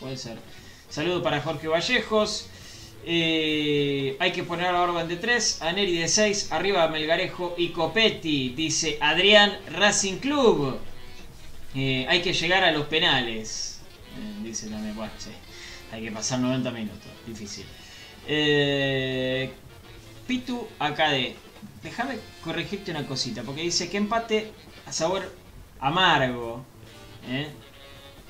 [0.00, 0.38] Puede ser.
[0.88, 2.48] Saludo para Jorge Vallejos.
[3.10, 7.70] Eh, hay que poner a Orban de 3, a Neri de 6, arriba Melgarejo y
[7.70, 10.78] Copetti, dice Adrián Racing Club.
[11.74, 13.80] Eh, hay que llegar a los penales.
[14.14, 15.30] Eh, dice también, bueno, sí.
[15.90, 17.08] Hay que pasar 90 minutos.
[17.26, 17.64] Difícil.
[20.26, 21.34] Pitu AKD.
[21.82, 23.42] Déjame corregirte una cosita.
[23.42, 24.52] Porque dice que empate
[24.84, 25.34] a sabor
[25.80, 26.62] amargo.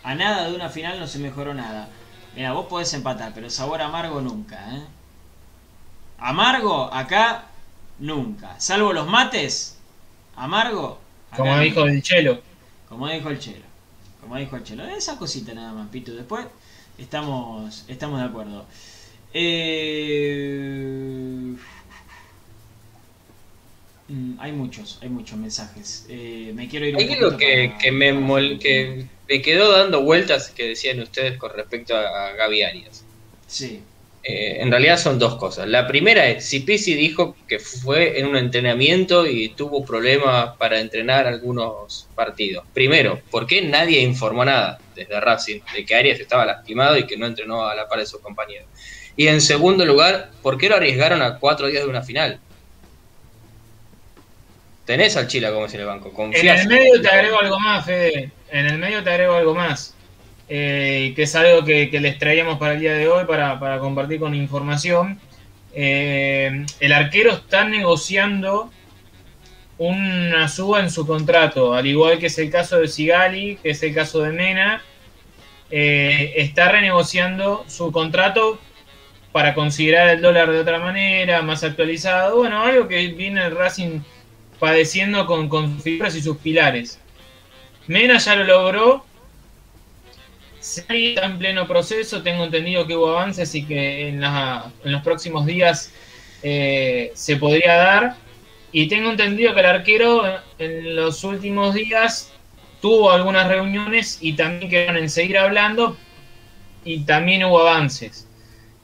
[0.05, 1.88] A nada de una final no se mejoró nada.
[2.35, 4.77] Mira, vos podés empatar, pero sabor amargo nunca.
[4.77, 4.83] ¿eh?
[6.19, 7.47] Amargo acá
[7.99, 8.59] nunca.
[8.61, 9.77] Salvo los mates.
[10.37, 11.01] Amargo.
[11.31, 11.61] acá Como nunca.
[11.61, 12.41] dijo el Chelo.
[12.88, 13.64] Como dijo el Chelo.
[14.21, 14.85] Como dijo el Chelo.
[14.87, 16.14] Esa cosita nada más, Pitu.
[16.14, 16.47] Después
[16.99, 18.64] estamos, estamos de acuerdo.
[19.33, 20.35] Eh,
[24.09, 26.07] mm, Hay muchos, hay muchos mensajes.
[26.09, 29.43] Eh, me quiero ir un Hay algo poquito que, para- que me, mol- que me
[29.43, 33.07] quedó dando vueltas que decían ustedes con respecto a, a Gaby Arias.
[33.47, 33.88] Sí,
[34.23, 35.69] Eh, en realidad son dos cosas.
[35.69, 40.81] La primera es, si Pizzi dijo que fue en un entrenamiento y tuvo problemas para
[40.81, 42.67] entrenar algunos partidos.
[42.75, 47.17] Primero, ¿por qué nadie informó nada desde Racing de que Arias estaba lastimado y que
[47.17, 48.69] no entrenó a la par de sus compañeros?
[49.17, 52.43] Y en segundo lugar, ¿por qué lo arriesgaron a cuatro días de una final?
[54.88, 56.09] Tenés al Chila como es en el banco.
[56.09, 58.31] En confías el medio te agrego algo más, Fede.
[58.51, 59.94] En el medio te agrego algo más.
[60.48, 63.81] eh, que es algo que, que les traíamos para el día de hoy para, para
[63.81, 65.20] compartir con información.
[65.74, 68.72] Eh, el arquero está negociando
[69.77, 73.83] una suba en su contrato, al igual que es el caso de Sigali, que es
[73.83, 74.83] el caso de Mena.
[75.70, 78.59] Eh, está renegociando su contrato
[79.33, 82.38] para considerar el dólar de otra manera, más actualizado.
[82.38, 84.01] Bueno, algo que viene el Racing
[84.59, 87.01] padeciendo con, con figuras y sus pilares.
[87.87, 89.07] Mena ya lo logró.
[90.61, 92.23] Está en pleno proceso.
[92.23, 95.92] Tengo entendido que hubo avances y que en, la- en los próximos días
[96.42, 98.16] eh, se podría dar.
[98.73, 100.23] Y tengo entendido que el arquero
[100.59, 102.33] en los últimos días
[102.81, 105.97] tuvo algunas reuniones y también quedaron en seguir hablando
[106.85, 108.28] y también hubo avances.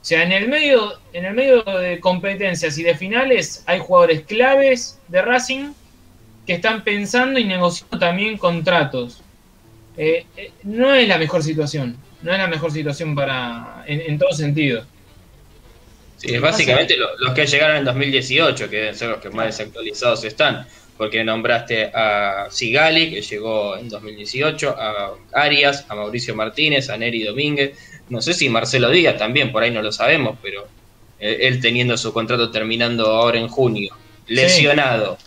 [0.05, 4.21] O sea, en el medio, en el medio de competencias y de finales hay jugadores
[4.21, 5.71] claves de Racing
[6.45, 9.23] que están pensando y negociando también contratos.
[9.97, 14.19] Eh, eh, no es la mejor situación, no es la mejor situación para en, en
[14.19, 14.85] todo sentido.
[16.17, 20.23] Sí, básicamente lo- los que llegaron en 2018, que deben ser los que más desactualizados
[20.23, 26.97] están, porque nombraste a Sigali, que llegó en 2018, a Arias, a Mauricio Martínez, a
[26.97, 27.71] Neri Domínguez,
[28.09, 30.67] no sé si Marcelo Díaz también, por ahí no lo sabemos, pero
[31.19, 33.95] él, teniendo su contrato terminando ahora en junio,
[34.27, 35.17] lesionado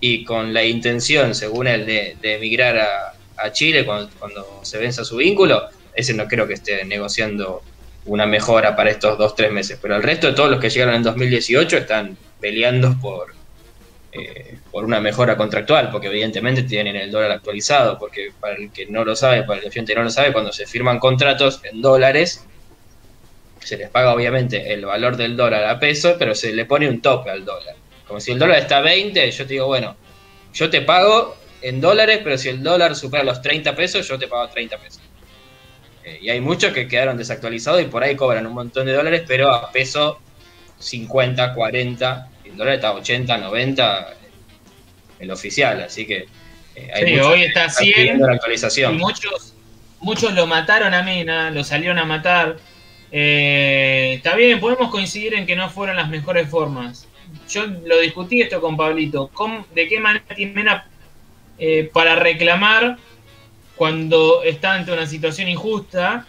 [0.00, 4.78] y con la intención, según él, de, de emigrar a, a Chile cuando, cuando se
[4.78, 7.62] venza su vínculo, ese no creo que esté negociando
[8.06, 9.78] una mejora para estos dos, tres meses.
[9.80, 13.34] Pero el resto de todos los que llegaron en 2018 están peleando por,
[14.14, 18.86] eh, por una mejora contractual, porque evidentemente tienen el dólar actualizado, porque para el que
[18.86, 21.82] no lo sabe, para el oyente que no lo sabe, cuando se firman contratos en
[21.82, 22.44] dólares,
[23.58, 27.00] se les paga obviamente el valor del dólar a peso, pero se le pone un
[27.00, 27.74] tope al dólar.
[28.06, 29.96] Como si el dólar está a 20, yo te digo, bueno,
[30.52, 34.28] yo te pago en dólares, pero si el dólar supera los 30 pesos, yo te
[34.28, 35.02] pago 30 pesos.
[36.04, 39.24] Eh, y hay muchos que quedaron desactualizados y por ahí cobran un montón de dólares,
[39.26, 40.20] pero a peso
[40.78, 44.14] 50, 40, y el dólar está a 80, 90,
[45.18, 46.26] el oficial, así que
[46.76, 48.96] eh, hay Sí, muchos hoy está están 100, pidiendo la Y actualización.
[48.96, 49.54] muchos,
[50.00, 52.56] muchos lo mataron a Mena, lo salieron a matar.
[53.10, 57.06] Eh, está bien, podemos coincidir en que no fueron las mejores formas.
[57.48, 59.28] Yo lo discutí esto con Pablito.
[59.32, 60.86] ¿Cómo- ¿De qué manera tiene Mena
[61.58, 62.96] eh, para reclamar
[63.76, 66.26] cuando está ante una situación injusta?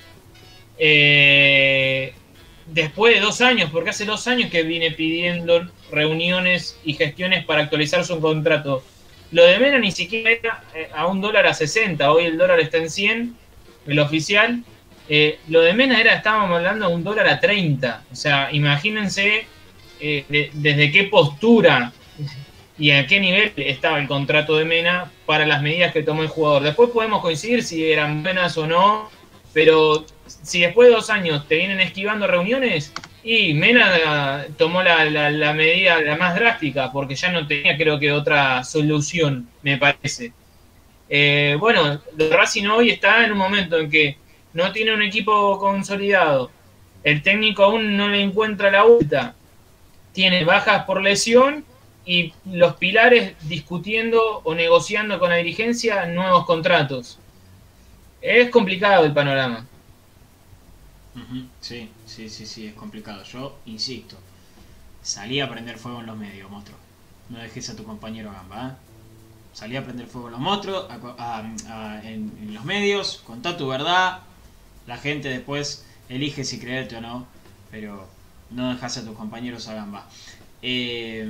[0.77, 2.13] eh,
[2.67, 7.61] después de dos años, porque hace dos años que viene pidiendo reuniones y gestiones para
[7.63, 8.83] actualizar su contrato.
[9.31, 12.59] Lo de Mena ni siquiera era eh, a un dólar a 60, hoy el dólar
[12.59, 13.35] está en 100,
[13.87, 14.63] el oficial.
[15.09, 18.03] Eh, lo de Mena era, estábamos hablando de un dólar a 30.
[18.11, 19.45] O sea, imagínense
[19.99, 21.91] eh, de- desde qué postura
[22.77, 26.27] y a qué nivel estaba el contrato de Mena para las medidas que tomó el
[26.27, 26.63] jugador.
[26.63, 29.09] Después podemos coincidir si eran buenas o no,
[29.53, 32.91] pero si después de dos años te vienen esquivando reuniones,
[33.27, 38.11] y Mena tomó la, la, medida la más drástica, porque ya no tenía creo que
[38.11, 40.31] otra solución, me parece.
[41.09, 41.99] Eh, bueno,
[42.29, 44.17] Racing hoy está en un momento en que
[44.53, 46.51] no tiene un equipo consolidado,
[47.03, 49.33] el técnico aún no le encuentra la vuelta,
[50.13, 51.65] tiene bajas por lesión
[52.05, 57.17] y los pilares discutiendo o negociando con la dirigencia nuevos contratos.
[58.21, 59.65] Es complicado el panorama.
[61.59, 63.23] Sí, sí, sí, sí, es complicado.
[63.23, 64.17] Yo insisto,
[65.03, 66.77] salí a prender fuego en los medios, monstruo.
[67.29, 68.69] No dejes a tu compañero Gamba.
[68.69, 68.71] ¿eh?
[69.53, 70.87] Salí a prender fuego en los monstruos,
[72.03, 74.19] en, los medios, contá tu verdad.
[74.87, 77.27] La gente después elige si creerte o no,
[77.71, 78.07] pero
[78.51, 80.07] no dejas a tus compañeros a Gamba.
[80.61, 81.27] Eh,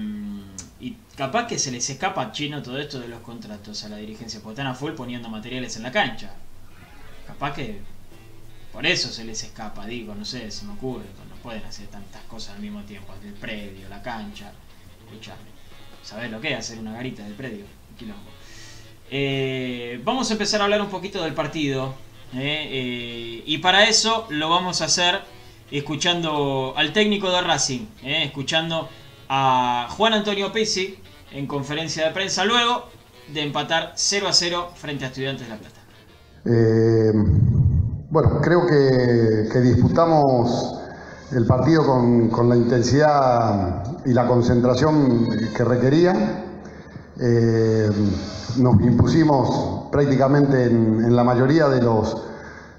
[0.79, 4.39] y capaz que se les escapa chino todo esto de los contratos a la dirigencia,
[4.41, 6.31] porque están a full poniendo materiales en la cancha.
[7.25, 7.81] Capaz que
[8.75, 12.21] por eso se les escapa, digo, no sé, se me ocurre, no pueden hacer tantas
[12.23, 14.51] cosas al mismo tiempo, el predio, la cancha,
[15.05, 15.47] escuchame,
[16.03, 17.63] ¿sabés lo que es hacer una garita del predio?
[17.97, 18.29] Quilombo.
[19.09, 21.95] Eh, vamos a empezar a hablar un poquito del partido,
[22.33, 25.21] eh, eh, y para eso lo vamos a hacer
[25.71, 28.89] escuchando al técnico de Racing, escuchando
[29.29, 30.97] a Juan Antonio Pizzi
[31.31, 32.89] en conferencia de prensa luego
[33.29, 35.81] de empatar 0 a 0 frente a Estudiantes de La Plata.
[38.09, 40.79] Bueno, creo que, disputamos
[41.31, 41.83] el partido
[42.29, 46.45] con, la intensidad y la concentración que requería.
[47.19, 47.89] Eh,
[48.57, 52.21] nos impusimos prácticamente en, la mayoría de los,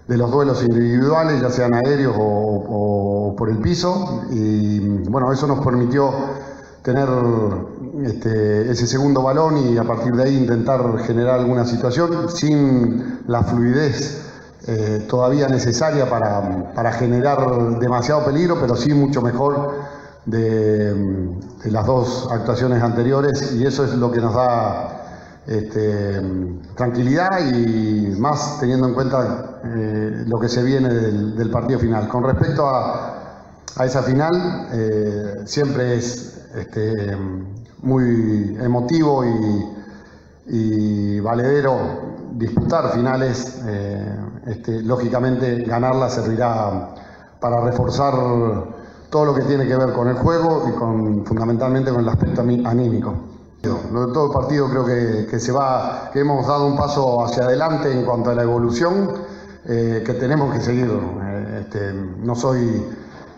[0.07, 5.65] de los duelos individuales, ya sean aéreos o, por el piso, y bueno, eso nos
[5.65, 6.13] permitió
[6.83, 7.09] tener
[8.05, 13.43] este, ese segundo balón y a partir de ahí intentar generar alguna situación sin la
[13.43, 14.26] fluidez
[14.69, 19.75] eh, todavía necesaria para, generar demasiado peligro, pero sí mucho mejor
[20.25, 21.31] de,
[21.67, 26.21] las dos actuaciones anteriores y eso es lo que nos da este,
[26.75, 32.09] tranquilidad y más teniendo en cuenta eh, lo que se viene del, partido final.
[32.09, 37.17] Con respecto a, esa final, eh, siempre es este,
[37.83, 39.25] muy emotivo
[40.49, 43.61] y valedero disputar finales,
[44.47, 46.95] este, lógicamente ganarla servirá
[47.41, 48.15] para reforzar
[49.11, 52.41] todo lo que tiene que ver con el juego y con, fundamentalmente con el aspecto
[52.43, 53.15] anímico.
[53.93, 57.45] Lo de todo el partido creo que, se va, que hemos dado un paso hacia
[57.45, 59.11] adelante en cuanto a la evolución
[59.65, 60.89] eh, que tenemos que seguir.
[60.89, 62.87] Eh, este, no soy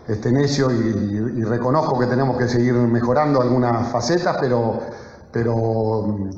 [0.07, 4.79] este, necio y, y, reconozco que tenemos que seguir mejorando algunas facetas, pero,
[5.31, 6.29] pero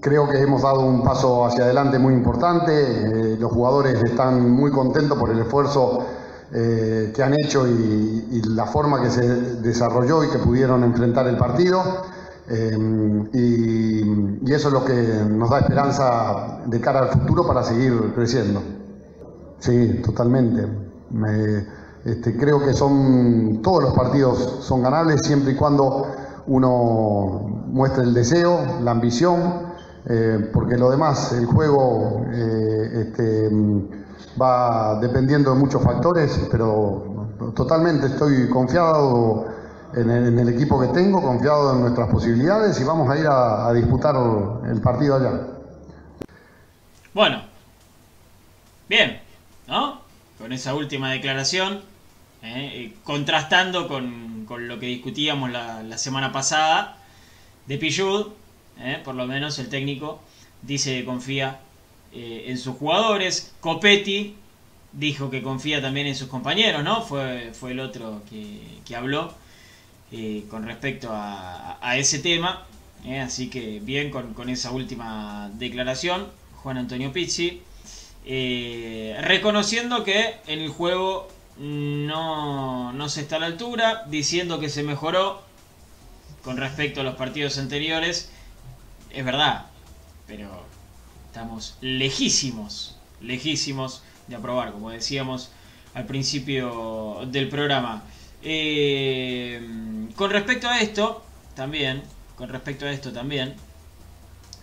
[0.00, 2.72] Creo que hemos dado un paso hacia adelante muy importante.
[2.72, 6.04] Eh, los jugadores están muy contentos por el esfuerzo
[6.52, 9.22] eh, que han hecho y, la forma que se
[9.60, 11.82] desarrolló y que pudieron enfrentar el partido.
[12.48, 14.94] Eh, y, eso es lo que
[15.28, 18.62] nos da esperanza de cara al futuro para seguir creciendo.
[19.58, 20.66] Sí, totalmente.
[22.04, 26.06] Este, creo que son todos los partidos son ganables siempre y cuando
[26.46, 29.67] uno muestre el deseo, la ambición
[30.10, 33.50] eh, porque lo demás, el juego eh, este,
[34.40, 39.46] va dependiendo de muchos factores, pero totalmente estoy confiado
[39.94, 44.16] en el, equipo que tengo, confiado en nuestras posibilidades y vamos a ir a, disputar
[44.70, 45.46] el partido allá.
[47.12, 47.42] Bueno,
[48.88, 49.20] bien,
[49.66, 50.00] ¿no?
[50.38, 51.82] Con esa última declaración,
[52.42, 56.96] eh, contrastando con, lo que discutíamos la, la semana pasada
[57.66, 58.28] de Pillud,
[58.80, 59.00] ¿eh?
[59.04, 60.20] por lo menos el técnico
[60.62, 61.60] dice que confía
[62.12, 63.52] eh, en sus jugadores.
[63.60, 64.36] Copetti
[64.92, 67.02] dijo que confía también en sus compañeros, ¿no?
[67.02, 69.32] Fue, fue el otro que, habló
[70.12, 72.66] eh, con respecto a, ese tema.
[73.22, 76.26] Así que bien con, esa última declaración,
[76.56, 77.62] Juan Antonio Pizzi.
[78.24, 84.82] reconociendo que en el juego no, no se está a la altura, diciendo que se
[84.82, 85.42] mejoró
[86.42, 88.30] con respecto a los partidos anteriores
[89.10, 89.66] es verdad,
[90.26, 90.64] pero
[91.26, 95.50] estamos lejísimos, lejísimos de aprobar, como decíamos
[95.94, 98.02] al principio del programa.
[98.42, 99.60] Eh,
[100.14, 102.02] con respecto a esto, también,
[102.36, 103.54] con respecto a esto también,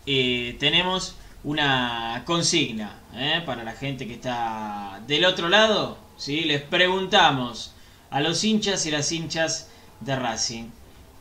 [0.06, 5.98] eh, tenemos una consigna eh, para la gente que está del otro lado.
[6.18, 6.42] ¿sí?
[6.42, 7.74] Les preguntamos
[8.10, 9.70] a los hinchas y las hinchas
[10.00, 10.70] de Racing,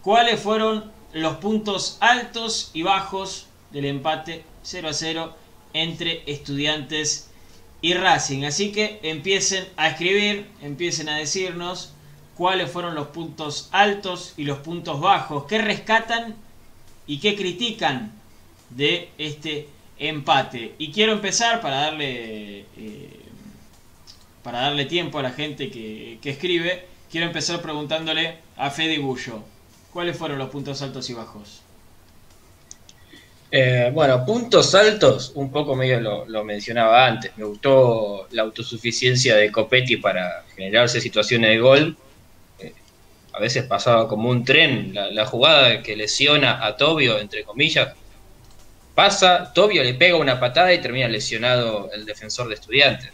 [0.02, 5.36] ¿cuáles fueron los puntos altos y bajos del empate 0 a 0
[5.72, 7.30] entre estudiantes
[7.80, 8.44] y Racing.
[8.44, 11.92] Así que empiecen a escribir, empiecen a decirnos
[12.36, 16.36] cuáles fueron los puntos altos y los puntos bajos, qué rescatan
[17.06, 18.12] y qué critican
[18.70, 20.74] de este empate.
[20.78, 23.24] Y quiero empezar para darle eh,
[24.44, 29.42] para darle tiempo a la gente que, escribe, quiero empezar preguntándole a Fede Bullo,
[29.94, 31.62] ¿cuáles fueron los puntos altos y bajos?
[33.50, 37.32] Eh, bueno, puntos altos, un poco medio lo, mencionaba antes.
[37.36, 41.96] Me gustó la autosuficiencia de Copetti para generarse situaciones de gol.
[42.58, 42.74] Eh,
[43.32, 44.92] a veces pasaba como un tren.
[44.92, 47.94] La, la, jugada que lesiona a Tobio, entre comillas,
[48.94, 53.12] pasa, Tobio le pega una patada y termina lesionado el defensor de estudiantes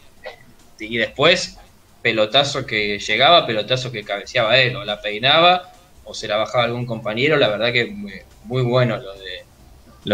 [0.81, 1.59] y después
[2.03, 5.73] pelotazo que llegaba, pelotazo que cabeceaba él, o la peinaba,
[6.05, 7.87] o se la bajaba algún compañero, la verdad que
[8.45, 9.45] muy, bueno lo de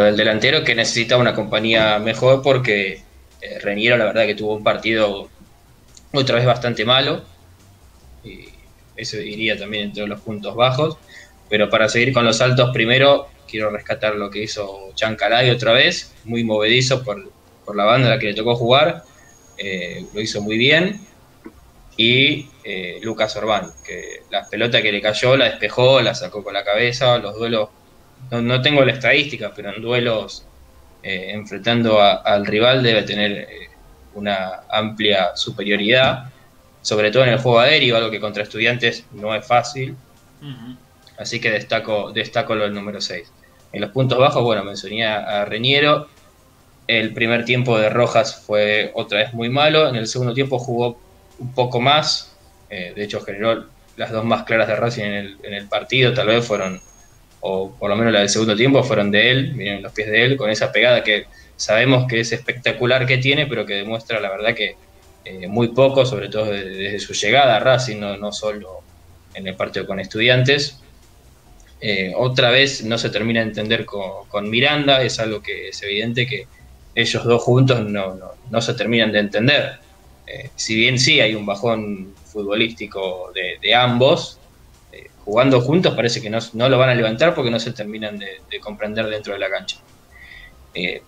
[0.04, 3.02] del delantero que necesita una compañía mejor porque
[3.40, 5.28] eh, Reñero la verdad que tuvo un partido
[6.12, 7.22] otra vez bastante malo
[8.24, 8.48] y
[8.96, 10.98] eso iría también entre los puntos bajos
[11.48, 16.12] pero para seguir con los altos primero quiero rescatar lo que hizo Chancalay otra vez
[16.24, 17.30] muy movedizo por,
[17.64, 19.04] por la banda a la que le tocó jugar
[19.58, 21.00] eh, lo hizo muy bien.
[21.96, 26.54] Y eh, Lucas Orbán, que la pelota que le cayó la despejó, la sacó con
[26.54, 27.70] la cabeza, los duelos,
[28.30, 30.44] no, tengo la estadística, pero en duelos
[31.02, 33.48] eh, enfrentando al rival debe tener
[34.14, 36.30] una amplia superioridad,
[36.82, 39.96] sobre todo en el juego aéreo, algo que contra estudiantes no es fácil.
[41.18, 43.32] Así que destaco, destaco lo del número 6.
[43.72, 46.08] En los puntos bajos, bueno, mencioné a Reñero,
[46.86, 49.88] el primer tiempo de Rojas fue otra vez muy malo.
[49.88, 50.98] En el segundo tiempo jugó
[51.38, 52.36] un poco más.
[52.70, 53.66] Eh, de hecho, generó
[53.96, 56.12] las dos más claras de Racing en el, partido.
[56.14, 56.80] Tal vez fueron,
[57.40, 59.54] o por lo menos la del segundo tiempo, fueron de él.
[59.54, 61.26] Miren los pies de él, con esa pegada que
[61.56, 64.76] sabemos que es espectacular que tiene, pero que demuestra la verdad que
[65.24, 68.82] eh, muy poco, sobre todo desde, su llegada a Racing, no, solo
[69.34, 70.80] en el partido con estudiantes.
[71.80, 75.82] Eh, otra vez no se termina de entender con, con Miranda, es algo que es
[75.82, 76.46] evidente que
[76.96, 79.78] ellos dos juntos no, se terminan de entender.
[80.26, 84.38] Eh, si bien sí hay un bajón futbolístico de, ambos,
[84.92, 88.60] eh, jugando juntos parece que no, lo van a levantar porque no se terminan de,
[88.60, 89.78] comprender dentro de la cancha.
[90.74, 91.02] Eh,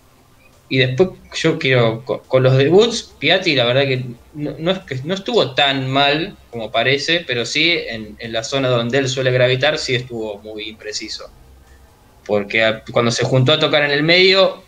[0.69, 4.05] y después yo quiero, con, los debuts, Piatti la verdad que
[4.35, 8.99] no, es que no estuvo tan mal como parece, pero sí en, la zona donde
[8.99, 11.29] él suele gravitar sí estuvo muy impreciso.
[12.25, 14.63] Porque cuando se juntó a tocar en el medio,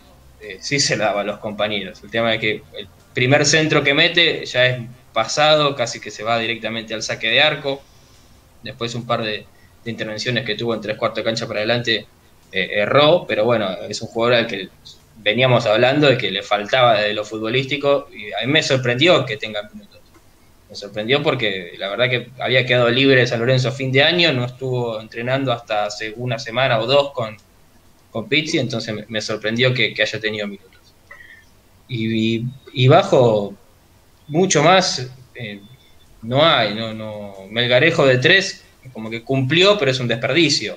[0.58, 2.02] sí se la daba a los compañeros.
[2.02, 4.82] El tema de que el primer centro que mete ya es
[5.12, 7.82] pasado, casi que se va directamente al saque de arco.
[8.62, 9.46] Después un par de,
[9.84, 12.06] intervenciones que tuvo en tres cuartos de cancha para adelante
[12.52, 14.68] eh, erró, pero bueno, es un jugador al que
[15.16, 19.36] veníamos hablando de que le faltaba de lo futbolístico y a mí me sorprendió que
[19.36, 20.00] tenga minutos.
[20.68, 24.02] Me sorprendió porque la verdad que había quedado libre de San Lorenzo a fin de
[24.02, 27.36] año, no estuvo entrenando hasta hace una semana o dos con,
[28.10, 30.71] con Pizzi, entonces me, sorprendió que, haya tenido minutos.
[31.88, 33.54] Y, bajo
[34.28, 35.60] mucho más, eh,
[36.22, 37.34] no hay, no, no.
[37.50, 40.76] Melgarejo de tres, como que cumplió, pero es un desperdicio.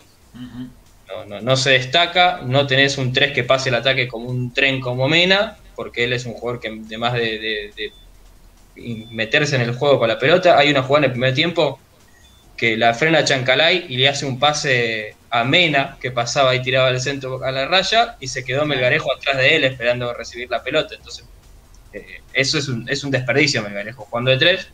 [1.42, 5.08] no, se destaca, no tenés un 3 que pase el ataque como un tren como
[5.08, 7.92] Mena, porque él es un jugador que además de, de
[9.12, 11.80] meterse en el juego con la pelota, hay una jugada en el primer tiempo
[12.58, 16.90] que la frena Chancalay y le hace un pase a Mena, que pasaba y tiraba
[16.90, 20.64] el centro a la raya, y se quedó Melgarejo atrás de él esperando recibir la
[20.64, 20.96] pelota.
[20.96, 21.26] Entonces,
[21.94, 24.70] eh, eso es un, es un desperdicio Melgarejo jugando de tres,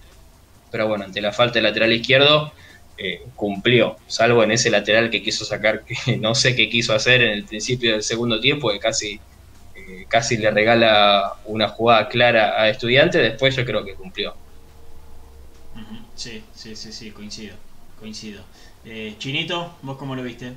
[0.70, 2.54] pero bueno, ante la falta de lateral izquierdo,
[2.98, 7.22] eh, cumplió, salvo en ese lateral que quiso sacar, que no sé qué quiso hacer
[7.22, 9.20] en el principio del segundo tiempo, que casi,
[9.76, 14.36] eh, casi le regala una jugada clara a estudiante, después yo creo que cumplió.
[16.16, 17.56] Sí, sí, sí, sí, coincido
[18.02, 18.42] coincido.
[18.84, 20.54] Eh, Chinito, ¿vos cómo lo viste?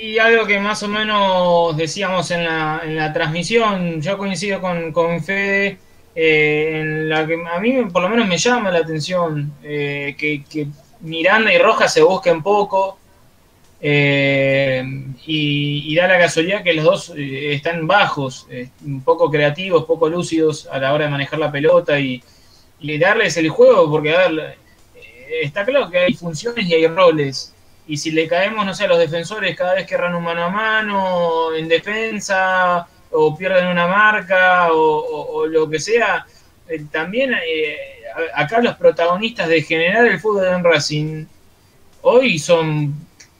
[0.00, 4.92] Y algo que más o menos decíamos en la, en la transmisión, yo coincido con,
[4.92, 5.78] con Fede,
[6.16, 10.66] eh, en la que a mí por lo menos me llama la atención eh, que,
[11.00, 12.98] Miranda y Rojas se busquen poco
[13.80, 14.78] y,
[15.26, 18.48] y, da la casualidad que los dos están bajos,
[18.86, 22.22] un poco creativos, poco lúcidos a la hora de manejar la pelota y,
[22.80, 24.56] y darles el juego, porque a ver,
[25.42, 27.52] está claro que hay funciones y hay roles.
[27.86, 30.44] Y si le caemos, no sé, a los defensores cada vez que erran un mano
[30.44, 36.26] a mano, en defensa, o pierden una marca, o, lo que sea,
[36.68, 37.76] eh, también eh,
[38.34, 41.26] acá los protagonistas de generar el fútbol en Racing
[42.02, 42.94] hoy son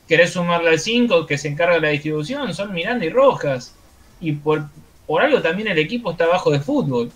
[0.09, 3.75] querés sumarle al 5 que se encarga de la distribución, son Miranda y Rojas.
[4.21, 4.69] Y por,
[5.07, 7.11] por algo también el equipo está abajo de fútbol.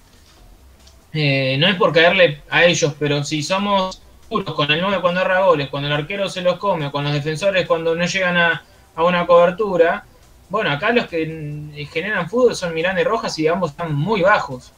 [1.13, 5.41] Eh, no es por caerle a ellos, pero si somos con el 9 cuando erra
[5.41, 8.63] goles, cuando el arquero se los come, con los defensores cuando no llegan a,
[8.95, 10.05] a una cobertura,
[10.49, 14.73] bueno, acá los que generan fútbol son Miranda y Rojas y ambos están muy bajos.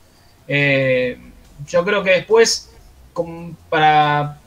[0.49, 1.17] Eh,
[1.67, 2.75] yo creo que después,
[3.69, 4.39] para,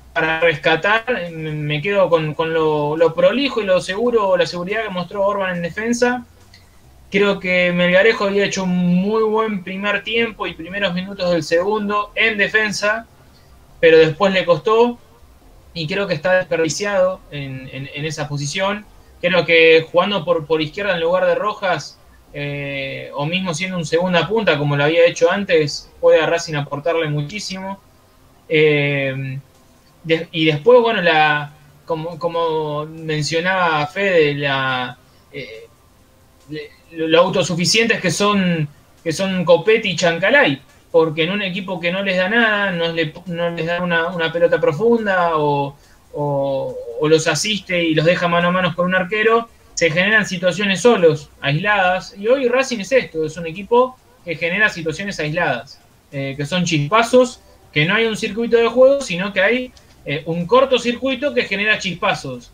[0.42, 5.62] rescatar, me quedo con, lo, prolijo y lo seguro, la seguridad que mostró Orban en
[5.62, 6.26] defensa.
[7.10, 12.12] Creo que Melgarejo había hecho un muy buen primer tiempo y primeros minutos del segundo
[12.16, 13.06] en defensa,
[13.84, 14.98] pero después le costó
[15.74, 18.86] y creo que está desperdiciado en, esa posición.
[19.20, 22.00] Creo que jugando por, izquierda en lugar de Rojas,
[22.34, 26.54] eh, o mismo siendo un segunda punta, como lo había hecho antes, puede a Racing
[26.54, 27.78] aportarle muchísimo.
[28.48, 29.38] Eh,
[30.32, 31.52] y después, bueno, la,
[31.84, 34.98] como, como mencionaba Fede, la,
[35.34, 35.68] eh,
[36.92, 38.66] lo autosuficientes que son,
[39.04, 40.62] que son Copetti y Chancalay,
[40.94, 45.32] porque en un equipo que no les da nada, no, les da una pelota profunda
[45.38, 45.76] o,
[47.02, 51.32] los asiste y los deja mano a mano con un arquero, se generan situaciones solos,
[51.42, 52.14] aisladas.
[52.16, 55.80] Y hoy Racing es esto, es un equipo que genera situaciones aisladas,
[56.12, 57.42] eh, que son chispazos,
[57.72, 59.72] que no hay un circuito de juego, sino que hay
[60.06, 62.52] eh, un cortocircuito que genera chispazos.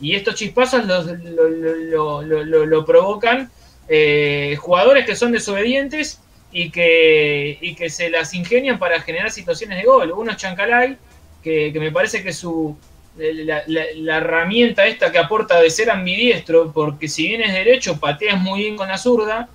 [0.00, 3.50] Y estos chispazos lo, provocan
[3.86, 6.22] eh, jugadores que son desobedientes
[6.52, 10.12] y que, y que se las ingenian para generar situaciones de gol.
[10.12, 10.96] Uno es Chancalay,
[11.42, 12.76] que me parece que su,
[13.16, 18.60] la, herramienta esta que aporta de ser ambidiestro, porque si bien es derecho, pateas muy
[18.60, 19.48] bien con la zurda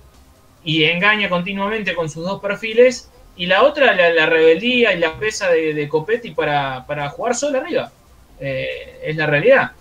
[0.64, 5.50] y engaña continuamente con sus dos perfiles, y la otra, la, rebeldía y la pesa
[5.50, 7.92] de, Copetti para, jugar solo arriba.
[8.40, 9.72] Eh, es la realidad.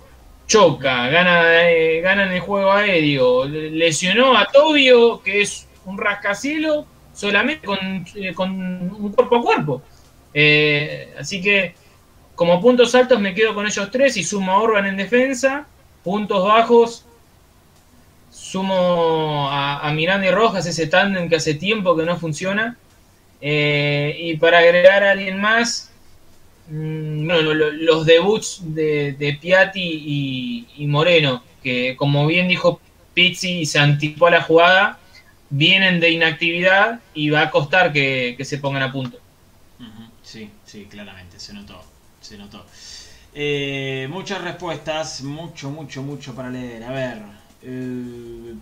[0.46, 6.86] Choca, gana, eh, gana en el juego aéreo, lesionó a Tobio, que es un rascacielos,
[7.18, 9.82] solamente con, eh, con un cuerpo a cuerpo.
[11.20, 11.74] así que
[12.36, 15.66] como puntos altos me quedo con ellos tres y sumo a Orban en defensa.
[16.04, 17.04] Puntos bajos,
[18.30, 22.78] sumo a, Miranda y Rojas, ese tándem que hace tiempo que no funciona.
[23.42, 25.92] Eh, y para agregar a alguien más,
[26.70, 32.80] mm, los debuts de, Piatti y, Moreno, que como bien dijo
[33.16, 35.00] Pizzi y se anticipó a la jugada,
[35.50, 39.20] vienen de inactividad y va a costar que, se pongan a punto.
[40.24, 41.82] Sí, sí, claramente, se notó
[42.28, 42.66] se notó.
[43.34, 46.84] Eh, muchas respuestas, mucho, mucho, mucho para leer.
[46.84, 47.22] A ver.
[47.62, 48.54] Eh,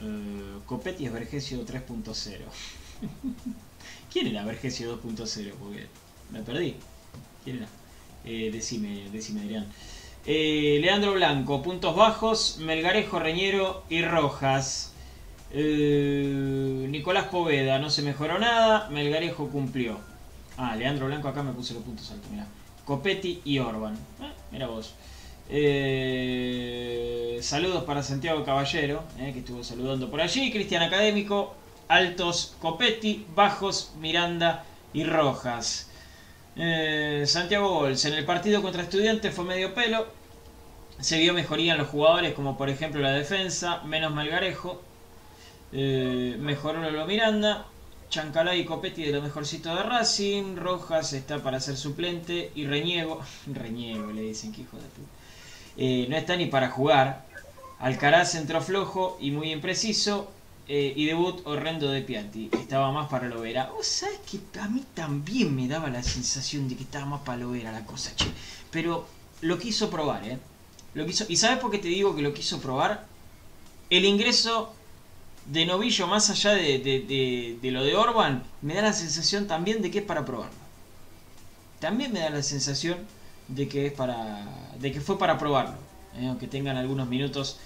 [0.00, 2.38] eh, Copetti es Vergesio 3.0.
[4.12, 5.52] ¿Quién era Vergesio 2.0?
[5.54, 5.86] Porque
[6.30, 6.76] me perdí.
[7.44, 7.68] ¿Quién era?
[8.24, 9.66] decime, decime Adrián.
[10.24, 14.92] Leandro Blanco, puntos bajos, Melgarejo, Reñero y Rojas.
[15.54, 18.88] Eh, Nicolás Poveda, no se mejoró nada.
[18.90, 19.98] Melgarejo cumplió.
[20.56, 22.46] Ah, Leandro Blanco acá me puse los puntos altos, mira.
[22.84, 23.94] Copetti y Orban.
[23.94, 24.94] Eh, mira vos.
[25.48, 30.50] Eh, saludos para Santiago Caballero, que estuvo saludando por allí.
[30.50, 31.54] Cristian Académico.
[31.88, 34.64] Altos Copetti, bajos Miranda
[34.94, 35.90] y Rojas.
[37.26, 40.06] Santiago Bols, en el partido contra Estudiantes fue medio pelo.
[41.00, 44.80] Se vio mejoría en los jugadores, como por ejemplo la defensa, menos Melgarejo.
[45.72, 47.66] Eh, mejoró Lolo Miranda.
[48.10, 50.56] Chancalay y Copetti de lo mejorcito de Racing.
[50.56, 52.52] Rojas está para ser suplente.
[52.54, 53.20] Y Reñego.
[53.46, 55.08] Reñego le dicen que hijo de puta.
[55.76, 57.24] Eh, no está ni para jugar.
[57.78, 60.30] Alcaraz entró flojo y muy impreciso.
[60.74, 62.48] Eh, y debut horrendo de Piatti.
[62.50, 63.70] Estaba más para Lovera.
[63.76, 67.36] Vos sabés que a mí también me daba la sensación de que estaba más para
[67.36, 68.24] Lovera la cosa, che.
[68.70, 69.06] Pero
[69.42, 70.38] lo quiso probar, ¿eh?
[70.94, 71.26] Lo quiso...
[71.28, 73.04] ¿Y sabes por qué te digo que lo quiso probar?
[73.90, 74.72] El ingreso
[75.44, 79.98] de novillo, más allá de, lo de Orban, me da la sensación también de que
[79.98, 80.56] es para probarlo.
[81.80, 82.96] También me da la sensación
[83.46, 84.70] de que es para.
[84.80, 85.76] de que fue para probarlo.
[86.16, 86.28] ¿eh?
[86.28, 87.58] aunque tengan algunos minutos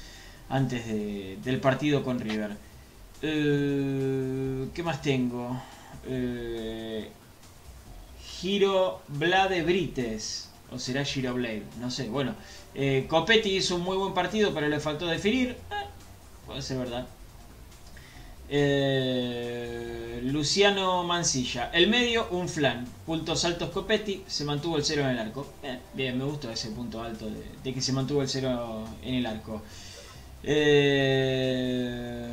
[0.48, 2.66] antes del partido con River.
[3.23, 5.61] Eh, ¿Qué más tengo?
[6.07, 7.09] Eh,
[8.23, 10.51] Giro Blade Brites.
[10.71, 12.09] O será Giro Blade, no sé.
[12.09, 12.35] Bueno,
[12.75, 15.57] eh, Copetti hizo un muy buen partido, pero le faltó definir.
[16.47, 17.07] puede ser verdad.
[18.49, 21.71] Eh, Luciano Mancilla.
[21.73, 22.87] El medio, un flan.
[23.07, 24.25] Puntos altos Copetti.
[24.27, 25.47] Se mantuvo el cero en el arco.
[25.62, 27.29] Eh, bien, me gustó ese punto alto
[27.62, 29.62] de, que se mantuvo el cero en el arco.
[30.43, 32.27] Eh,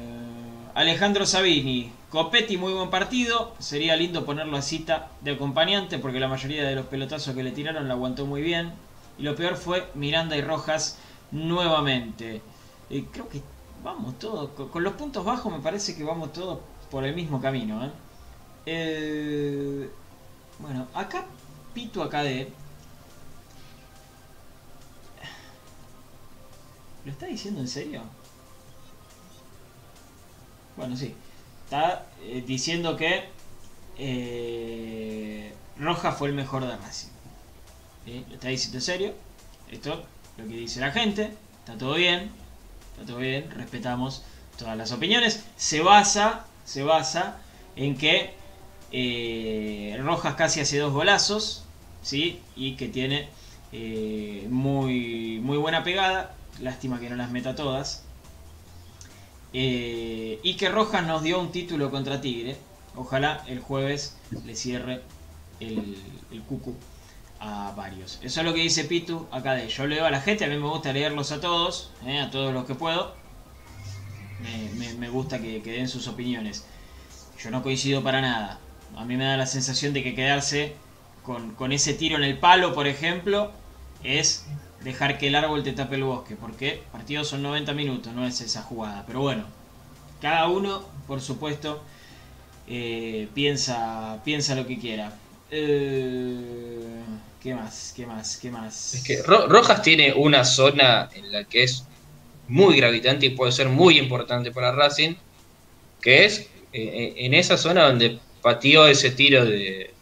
[0.76, 1.92] Alejandro Sabini.
[2.10, 3.54] Copetti, muy buen partido.
[3.60, 7.52] Sería lindo ponerlo a cita de acompañante porque la mayoría de los pelotazos que le
[7.52, 8.74] tiraron la aguantó muy bien.
[9.20, 10.98] Y lo peor fue Miranda y Rojas
[11.32, 12.42] nuevamente.
[12.90, 13.42] Eh, creo que
[13.84, 16.60] vamos todos, con, los puntos bajos me parece que vamos todos
[16.90, 17.86] por el mismo camino.
[17.86, 17.92] ¿eh?
[18.66, 19.90] Eh,
[20.58, 21.26] bueno, acá
[21.76, 22.52] Pito Acadé.
[27.06, 28.02] ¿Lo está diciendo en serio?
[30.76, 31.14] Bueno, sí.
[31.66, 33.26] Está eh, diciendo que
[33.98, 37.10] eh, Roja fue el mejor de Racing.
[38.06, 39.14] ¿Lo está diciendo en serio?
[39.72, 41.32] Esto es lo que dice la gente.
[41.60, 42.32] Está todo bien.
[42.94, 43.50] Está todo bien.
[43.52, 44.24] Respetamos
[44.58, 45.46] todas las opiniones.
[45.56, 47.38] Se basa, se basa
[47.76, 48.34] en que
[48.92, 51.64] eh, Rojas casi hace dos golazos.
[52.04, 52.42] ¿sí?
[52.56, 53.30] Y que tiene
[53.72, 56.36] eh, muy, muy buena pegada.
[56.62, 58.04] Lástima que no las meta todas.
[59.54, 62.58] Eh, y que Rojas nos dio un título contra Tigre.
[62.96, 65.02] Ojalá el jueves le cierre
[65.60, 65.98] el,
[66.32, 66.76] el cucu
[67.40, 68.20] a varios.
[68.22, 70.58] Eso es lo que dice Pitu acá de yo leo a la gente, a mí
[70.58, 73.16] me gusta leerlos a todos, eh, a todos los que puedo.
[74.98, 76.66] Me gusta que, que den sus opiniones.
[77.42, 78.60] Yo no coincido para nada.
[78.96, 80.76] A mí me da la sensación de que quedarse
[81.24, 83.52] con, con ese tiro en el palo, por ejemplo,
[84.04, 84.46] es
[84.84, 86.36] dejar que el árbol te tape el bosque.
[86.36, 89.06] Porque partidos son 90 minutos, no es esa jugada.
[89.08, 89.46] Pero bueno,
[90.22, 91.84] cada uno, por supuesto,
[92.68, 95.20] eh, piensa, piensa lo que quiera.
[95.50, 97.04] Eh,
[97.42, 97.94] ¿Qué más?
[97.96, 98.38] ¿Qué más?
[98.38, 98.76] ¿Qué más?
[98.92, 101.90] Es que Ro- Rojas tiene una zona en la que es
[102.48, 105.16] muy gravitante y puede ser muy importante para Racing,
[106.02, 109.93] que es eh, en esa zona donde pateó ese tiro de,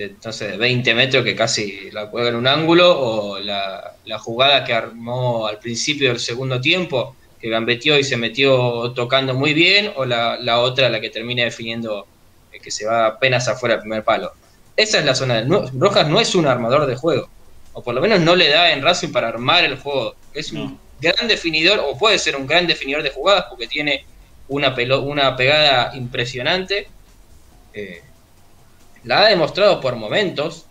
[0.00, 3.82] de, no sé, de 20 metros que casi la juega en un ángulo, o la,
[4.04, 9.34] la jugada que armó al principio del segundo tiempo, que gambeteó y se metió tocando
[9.34, 12.06] muy bien, o la, la otra, la que termina definiendo
[12.52, 14.30] eh, que se va apenas afuera del primer palo.
[14.76, 15.42] Esa es la zona.
[15.42, 17.28] no- Rojas no es un armador de juego.
[17.72, 20.14] O por lo menos no le da en Racing para armar el juego.
[20.32, 24.04] Es un gran definidor, o puede ser un gran definidor de jugadas, porque tiene
[24.48, 26.88] una, pelo- una pegada impresionante.
[27.72, 28.00] Eh,
[29.02, 30.70] la ha demostrado por momentos,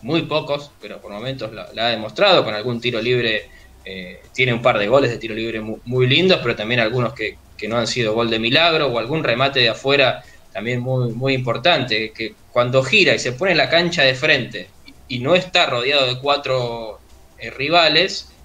[0.00, 2.44] muy pocos, pero por momentos la, ha demostrado.
[2.44, 3.50] Con algún tiro libre,
[3.84, 7.14] eh, tiene un par de goles de tiro libre mu- muy, lindos, pero también algunos
[7.14, 11.12] que, que no han sido gol de milagro, o algún remate de afuera también muy,
[11.14, 12.12] muy importante.
[12.14, 15.66] Que cuando gira y se pone en la cancha de frente y, y no está
[15.66, 17.02] rodeado de cuatro
[17.36, 18.38] eh, rivales,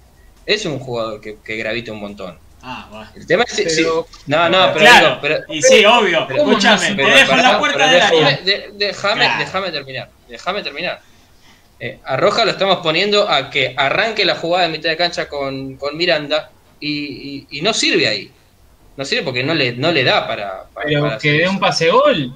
[0.44, 2.43] es un jugador que, que gravita un montón.
[2.66, 3.10] Ah, va.
[3.14, 3.52] El tema es.
[3.54, 3.70] Pero-
[4.08, 6.24] si- no, no, pero, claro, digo, pero- y sí, obvio.
[6.26, 8.36] pero- Escúchame, te pero- dejo en la puerta del déjame, área.
[8.38, 9.72] de- déjame, Claro.
[9.72, 10.10] terminar.
[10.28, 11.00] Déjame terminar.
[11.78, 15.28] Eh, a Roja lo estamos poniendo a que arranque la jugada de mitad de cancha
[15.28, 16.50] con, con Miranda
[16.80, 16.88] y,
[17.50, 18.32] y- y no sirve ahí.
[18.96, 20.64] No sirve porque no le, no le da para.
[20.72, 22.34] para- Pero para que dé un pase gol.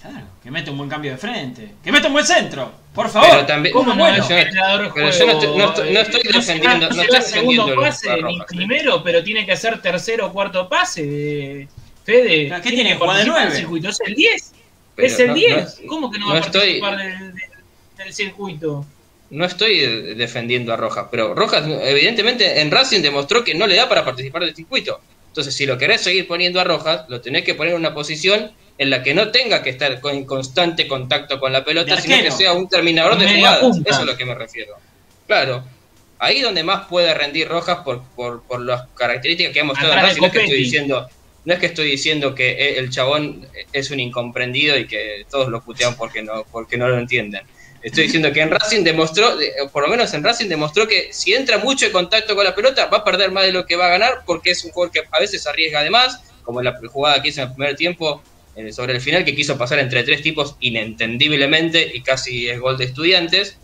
[0.00, 1.74] Claro, que mete un buen cambio de frente.
[1.82, 2.72] Que mete un buen centro.
[2.94, 3.28] Por favor.
[3.30, 5.10] Pero también- ¿Cómo no bueno, yo de pero juego?
[5.10, 8.16] yo no estoy- no estoy- no estoy defendiendo- no estoy da segundo defendiendo pase, a
[8.16, 8.56] ni Rojas, sí.
[8.56, 11.68] primero, pero tiene que ser tercero o cuarto pase.
[12.04, 13.56] Fede, ¿Pero qué tiene, que juega de participar del nueve?
[13.56, 14.52] circuito, es el 10.
[14.96, 15.80] Pero es el no- 10.
[15.82, 17.50] no- ¿Cómo que no, no va a estoy- participar del, del-
[18.04, 18.86] del circuito?
[19.30, 23.76] No estoy eh, defendiendo a Rojas, pero Rojas evidentemente en Racing demostró que no le
[23.76, 25.00] da para participar del circuito.
[25.28, 28.50] Entonces, si lo querés seguir poniendo a Rojas, lo tenés que poner en una posición
[28.80, 32.16] en la que no tenga que estar con- en constante contacto con la pelota, sino
[32.22, 33.58] que sea un terminador de jugadas.
[33.60, 33.90] punta.
[33.90, 34.74] Eso es a lo que me refiero.
[35.26, 35.62] Claro.
[36.18, 40.00] Ahí donde más puede rendir Rojas por, por, por las características que ha mostrado en
[40.00, 40.20] Racing.
[40.22, 41.08] No es que estoy diciendo,
[41.44, 45.48] no es que estoy diciendo que eh, el chabón es un incomprendido y que todos
[45.50, 47.42] lo putean porque no, porque no lo entienden.
[47.82, 49.36] Estoy diciendo que en Racing demostró,
[49.72, 52.86] por lo menos en Racing demostró que si entra mucho en contacto con la pelota
[52.86, 55.02] va a perder más de lo que va a ganar porque es un jugador que
[55.10, 58.22] a veces arriesga de más, como la jugada que hizo en el primer tiempo
[58.72, 62.84] sobre el final que quiso pasar entre tres tipos inentendiblemente y casi es gol de
[62.84, 63.58] estudiantes.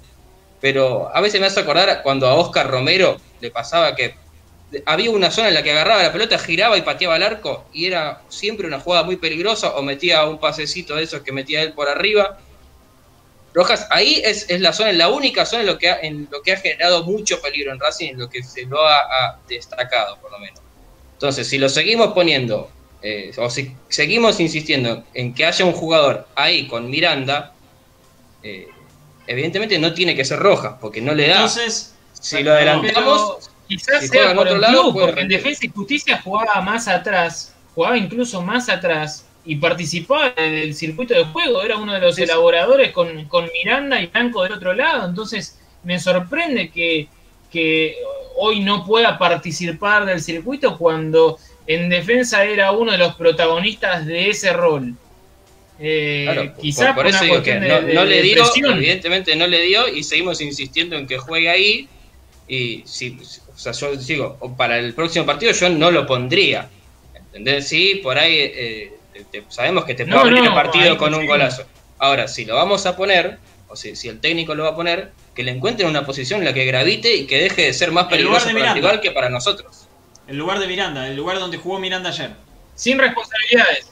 [0.60, 4.14] Pero a veces me hace acordar cuando a Oscar Romero le pasaba que
[4.84, 7.86] había una zona en la que agarraba la pelota, giraba y pateaba el arco y
[7.86, 11.72] era siempre una jugada muy peligrosa o metía un pasecito de esos que metía él
[11.72, 12.38] por arriba.
[13.54, 16.42] Rojas, ahí es, es la zona, la única zona en lo, que ha, en lo
[16.42, 20.30] que ha generado mucho peligro en Racing, en lo que se lo ha destacado por
[20.30, 20.60] lo menos.
[21.14, 22.70] Entonces, si lo seguimos poniendo,
[23.08, 27.54] eh, o si seguimos insistiendo en que haya un jugador ahí con Miranda,
[28.42, 28.66] eh,
[29.28, 31.34] evidentemente no tiene que ser Rojas, porque no le da.
[31.34, 35.28] Entonces, si lo adelantamos, quizás si sea por otro el lado, club, porque en.
[35.28, 41.26] Defensa y Justicia jugaba más atrás, jugaba incluso más atrás y participaba del circuito de
[41.26, 42.24] juego, era uno de los sí.
[42.24, 47.06] elaboradores con, con Miranda y Blanco del otro lado, entonces me sorprende que,
[47.52, 47.98] que
[48.36, 54.30] hoy no pueda participar del circuito cuando en defensa era uno de los protagonistas de
[54.30, 54.94] ese rol.
[55.78, 58.34] Eh, Claro, quizás por, por eso una digo que no, de- no de- le dio,
[58.44, 58.76] presión.
[58.78, 61.88] evidentemente no le dio y seguimos insistiendo en que juegue ahí.
[62.48, 63.18] Y si,
[63.54, 66.68] o sea, yo digo, o para el próximo partido yo no lo pondría.
[67.14, 67.68] ¿Entendés?
[67.68, 68.92] Sí, por ahí eh,
[69.30, 71.64] te- sabemos que te puede No, abrir no, el partido con un golazo.
[71.98, 73.38] Ahora, si lo vamos a poner,
[73.68, 76.46] o si, si el técnico lo va a poner, que le encuentren una posición en
[76.46, 79.28] la que gravite y que deje de ser más peligroso para el rival que para
[79.28, 79.85] nosotros.
[80.26, 82.30] El lugar de Miranda, el lugar donde jugó Miranda ayer.
[82.74, 83.90] Sin responsabilidades.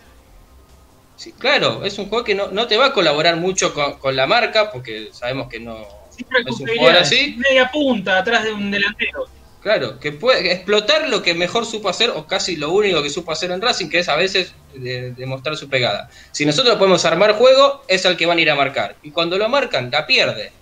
[1.17, 4.17] Sí, claro, es un juego que no, no te va a colaborar mucho con, con
[4.17, 7.37] la marca, porque sabemos que no, Sin jugador así.
[7.39, 9.27] Media punta atrás de un delantero.
[9.63, 13.33] Claro, que puede explotar lo que mejor supo hacer, o casi lo único que supo
[13.33, 16.11] hacer en Racing, que es a veces de- demostrar su pegada.
[16.33, 18.97] Si nosotros podemos armar juego, es al que van a ir a marcar.
[19.03, 20.53] Y cuando lo marcan, la pierde.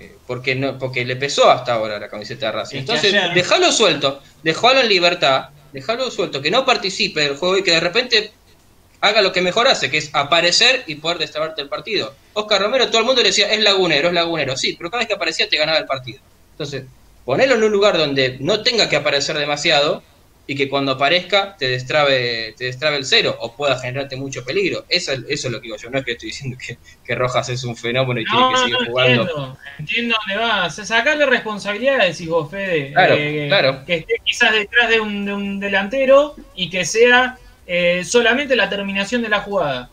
[0.00, 2.78] Eh, porque no, porque le pesó hasta ahora la camiseta de Racing.
[2.78, 7.62] Entonces, ayer- déjalo suelto, déjalo en libertad, déjalo suelto, que no participe del juego y
[7.62, 8.32] que de repente
[9.02, 12.14] haga lo que mejor hace, que es aparecer y poder destrabarte el partido.
[12.32, 14.56] Oscar Romero, todo el mundo le decía, es lagunero, es lagunero.
[14.56, 16.20] Sí, pero cada vez que aparecía te ganaba el partido.
[16.52, 16.84] Entonces,
[17.26, 20.02] ponelo en un lugar donde no tenga que aparecer demasiado
[20.46, 24.84] y que cuando aparezca te destrabe, te destrabe el cero o pueda generarte mucho peligro.
[24.88, 25.90] Eso, eso es lo que digo yo.
[25.90, 28.58] No es que estoy diciendo que, que Rojas es un fenómeno y No, tiene que
[28.58, 29.22] seguir no, jugando.
[29.22, 29.58] entiendo.
[29.78, 30.74] Entiendo dónde vas.
[30.74, 32.92] Sacarle responsabilidades, decís vos, Fede.
[32.92, 33.84] Claro, Eh, claro.
[33.86, 38.68] Que esté quizás detrás de un, de un delantero y que sea eh, solamente la
[38.68, 39.88] terminación de la jugada.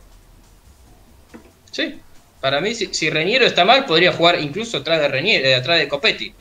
[1.72, 2.00] Sí.
[2.42, 5.78] Para mí, si, si Reñero está mal, podría jugar incluso atrás de Reñero, eh, atrás
[5.80, 6.34] de Copetti.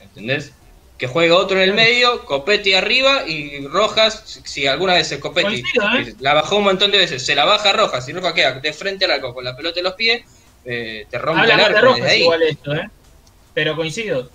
[0.00, 0.52] ¿Entendés?
[0.98, 5.62] Que juegue otro en el medio, Copetti arriba y Rojas, si, alguna vez el Copetti
[5.62, 6.14] Coincido, ¿eh?
[6.20, 9.04] la bajó un montón de veces, se la baja Rojas y Rojas queda de frente
[9.04, 10.22] al arco con la pelota en los pies,
[10.64, 12.22] eh, te rompe Habla el mal de arco desde ahí.
[12.22, 12.88] igual esto, ¿eh?
[13.52, 14.30] Pero coincido.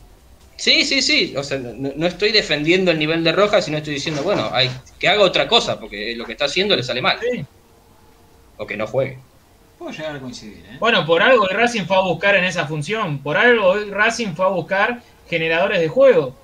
[0.55, 1.33] Sí, sí, sí.
[1.35, 4.69] O sea, no, no estoy defendiendo el nivel de Rojas, sino estoy diciendo, bueno, hay
[4.99, 7.17] que haga otra cosa, porque lo que está haciendo le sale mal.
[7.19, 7.43] Sí.
[8.57, 9.17] O que no juegue.
[9.79, 10.77] Puedo llegar a coincidir, ¿eh?
[10.79, 13.17] Bueno, por algo el Racing fue a buscar en esa función.
[13.23, 16.35] Por algo el Racing fue a buscar generadores de juego.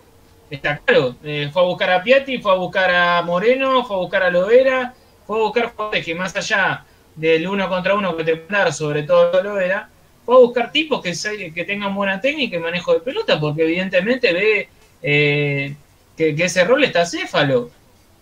[0.50, 1.16] Está claro.
[1.24, 4.30] Eh, fue a buscar a Piatti, fue a buscar a Moreno, fue a buscar a
[4.30, 4.94] Lovera,
[5.26, 6.86] fue a buscar jugadores que más allá
[7.16, 9.90] del uno contra uno que te pueden dar, sobre todo Lovera,
[10.26, 14.34] fue a buscar tipos que, que tengan buena técnica y manejo de pelota, porque evidentemente
[14.34, 14.70] ve
[15.02, 15.76] eh,
[16.16, 17.72] que, que ese rol está céfalo.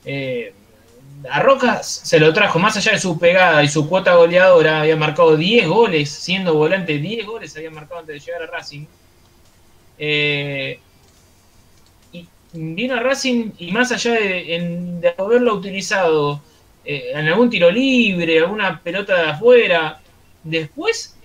[0.05, 0.53] Eh,
[1.29, 4.95] a Rocas se lo trajo, más allá de su pegada y su cuota goleadora, había
[4.95, 8.85] marcado 10 goles, siendo volante 10 goles había marcado antes de llegar a Racing.
[9.97, 10.79] Eh,
[12.55, 16.41] vino a Racing y más allá de, en- haberlo utilizado
[16.85, 19.99] eh, en algún tiro libre, alguna pelota de afuera,
[20.43, 21.15] después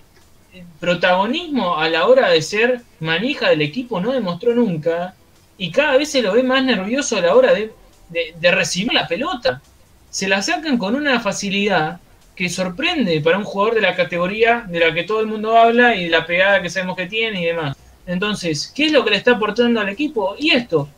[0.79, 5.15] protagonismo a la hora de ser manija del equipo no demostró nunca
[5.57, 7.71] y cada vez se lo ve más nervioso a la hora de,
[8.09, 9.61] de- de recibir la pelota.
[10.09, 11.99] Se la sacan con una facilidad
[12.35, 15.95] que sorprende para un jugador de la categoría de la que todo el mundo habla
[15.95, 17.77] y de la pegada que sabemos que tiene y demás.
[18.07, 20.35] Entonces, ¿qué es lo que le está aportando al equipo?
[20.39, 20.89] Y esto,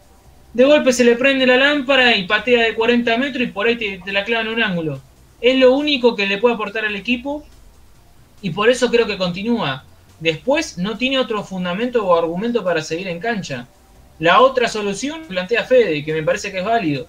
[0.54, 3.76] de golpe se le prende la lámpara y patea de 40 metros y por ahí
[3.76, 5.02] te, la clava en un ángulo.
[5.42, 7.44] Es lo único que le puede aportar al equipo
[8.42, 9.84] y por eso creo que continúa.
[10.20, 13.68] Después no tiene otro fundamento o argumento para seguir en cancha.
[14.20, 17.08] La otra solución plantea Fede, que me parece que es válido,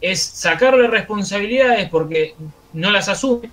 [0.00, 2.36] es sacarle responsabilidades porque
[2.72, 3.50] no las asume,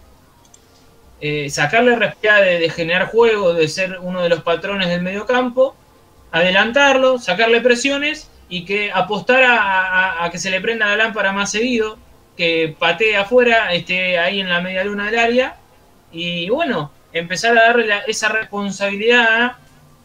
[1.19, 5.75] eh, sacarle responsabilidad de, de generar juego, de ser uno de los patrones del mediocampo,
[6.31, 11.31] adelantarlo, sacarle presiones y que apostar a, a- a que se le prenda la lámpara
[11.31, 11.97] más seguido,
[12.37, 15.55] que patee afuera, esté ahí en la media luna del área
[16.11, 19.53] y bueno, empezar a darle la- esa responsabilidad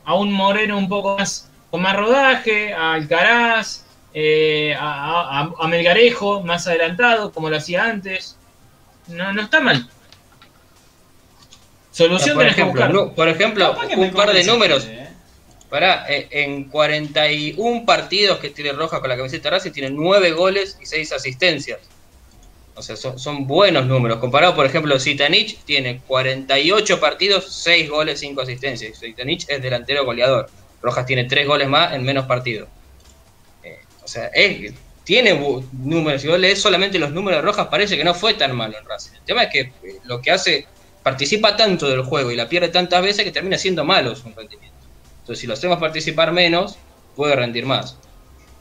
[0.04, 3.84] a un Moreno un poco más con más rodaje, a Alcaraz,
[4.14, 8.36] eh, a, a- a Melgarejo más adelantado, como lo hacía antes.
[9.06, 9.88] No, no está mal.
[11.92, 13.14] Solución por tenés que ejemplo, buscar.
[13.14, 14.84] por ejemplo un par de números.
[14.86, 15.09] ¿eh?
[15.70, 20.32] Pará, eh, en 41 partidos que tiene Roja con la camiseta de Racing, tiene 9
[20.32, 21.78] goles y 6 asistencias.
[22.74, 24.18] O sea, son, buenos números.
[24.18, 28.98] Comparado, por ejemplo, Zitanich tiene 48 partidos, 6 goles, 5 asistencias.
[28.98, 30.48] Zitanich es delantero goleador.
[30.82, 32.68] Rojas tiene 3 goles más en menos partidos.
[33.62, 34.72] Eh, o sea, es-
[35.04, 35.34] tiene
[35.72, 36.22] números.
[36.22, 38.84] Si vos lees solamente los números de Rojas, parece que no fue tan malo en
[38.86, 39.12] Racing.
[39.14, 39.72] El tema es que eh,
[40.04, 40.66] lo que hace,
[41.02, 44.69] participa tanto del juego y la pierde tantas veces que termina siendo malo su rendimiento.
[45.30, 46.76] Entonces, si lo hacemos participar menos,
[47.14, 47.96] puede rendir más.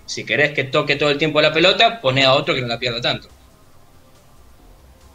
[0.05, 2.77] Si querés que toque todo el tiempo la pelota, pone a otro que no la
[2.77, 3.27] pierda tanto.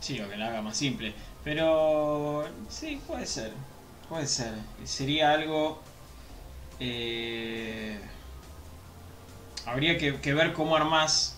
[0.01, 1.15] Sí, o que la haga más simple.
[1.45, 3.53] Pero sí, puede ser.
[4.09, 4.53] Puede ser.
[4.83, 5.81] Sería algo...
[6.81, 8.01] eh,
[9.65, 11.37] habría que, ver cómo armás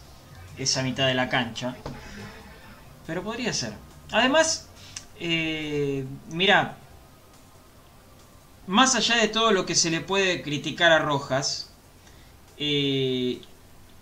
[0.56, 1.76] esa mitad de la cancha.
[3.06, 3.74] Pero podría ser.
[4.12, 4.62] Además,
[5.18, 6.76] Eh, mira,
[8.66, 11.70] más allá de todo lo que se le puede criticar a Rojas,
[12.58, 13.40] eh,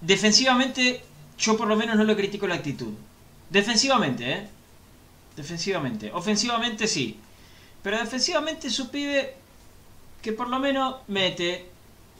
[0.00, 1.02] defensivamente
[1.38, 2.92] yo por lo menos no le critico la actitud.
[3.50, 4.48] Defensivamente, ¿eh?
[5.36, 6.10] Defensivamente.
[6.12, 7.18] Ofensivamente sí.
[7.82, 9.34] Pero defensivamente su pibe
[10.22, 11.66] que por lo menos mete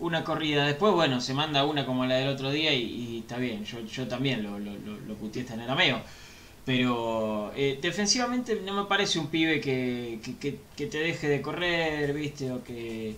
[0.00, 0.66] una corrida.
[0.66, 3.64] Después, bueno, se manda una como la del otro día y, está bien.
[3.64, 6.02] Yo, yo también lo, lo, lo, lo en el ameo.
[6.64, 12.50] Pero eh, defensivamente no me parece un pibe que, que, te deje de correr, ¿viste?
[12.50, 13.16] O que,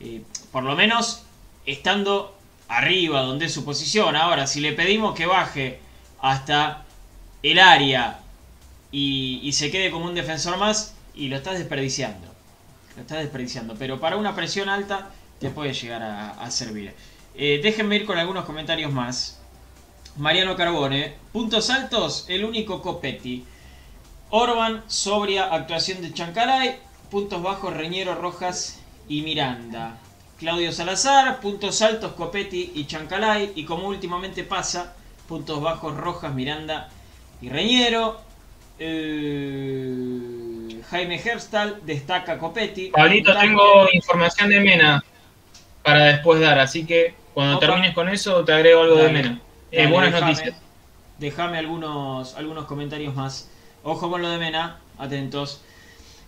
[0.00, 0.22] eh,
[0.52, 1.24] por lo menos,
[1.66, 2.36] estando
[2.68, 4.14] arriba donde es su posición.
[4.14, 5.80] Ahora, si le pedimos que baje
[6.20, 6.84] hasta
[7.42, 8.20] el área
[8.90, 12.28] y, se quede como un defensor más, y lo estás desperdiciando.
[12.94, 13.74] Lo estás desperdiciando.
[13.76, 16.94] Pero para una presión alta te puede llegar a, servir.
[17.34, 19.40] Eh, déjenme ir con algunos comentarios más.
[20.16, 21.14] Mariano Carbone.
[21.32, 23.44] Puntos altos, el único Copetti.
[24.30, 26.78] Orban, sobria actuación de Chancalay.
[27.10, 29.98] Puntos bajos, Reñero, Rojas y Miranda.
[30.38, 33.52] Claudio Salazar, puntos altos, Copetti y Chancalay.
[33.54, 34.94] Y como últimamente pasa,
[35.28, 36.88] puntos bajos, Rojas, Miranda
[37.40, 38.20] y Reñero.
[38.78, 40.14] Eh,
[40.90, 42.90] Jaime Herstal destaca Copetti.
[42.90, 45.04] Pablito, tengo información de Mena
[45.82, 49.40] para después dar, así que cuando termines con eso te agrego algo de Mena.
[49.76, 50.54] Eh, buenas noticias.
[51.18, 53.48] Déjame algunos, algunos comentarios más.
[53.82, 55.62] Ojo con lo de Mena, atentos.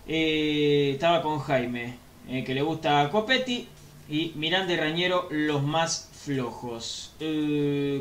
[0.05, 3.69] Eh, estaba con Jaime, eh, que le gusta Copetti.
[4.09, 7.13] Y Miranda y Rañero, los más flojos.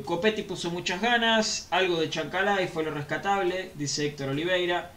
[0.05, 1.69] Copetti puso muchas ganas.
[1.71, 4.91] Algo de Chancalay fue lo rescatable, dice Héctor Oliveira.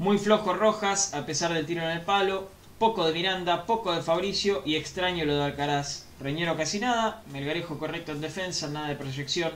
[0.00, 2.48] Muy flojo Rojas, a pesar del tiro en el palo.
[2.80, 6.06] Poco de Miranda, poco de Fabricio y extraño lo de Alcaraz.
[6.20, 9.52] Reñero casi nada, Melgarejo correcto en defensa, nada de proyección.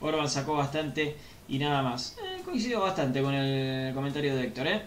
[0.00, 1.16] Orban sacó bastante
[1.48, 2.16] y nada más.
[2.22, 4.82] Eh, coincido bastante con el comentario de Héctor, ¿eh?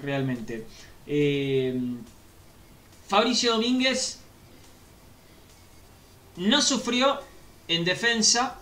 [0.00, 0.66] Realmente.
[1.06, 1.78] Eh,
[3.08, 4.20] Fabricio Domínguez
[6.36, 7.20] no sufrió
[7.68, 8.56] en defensa,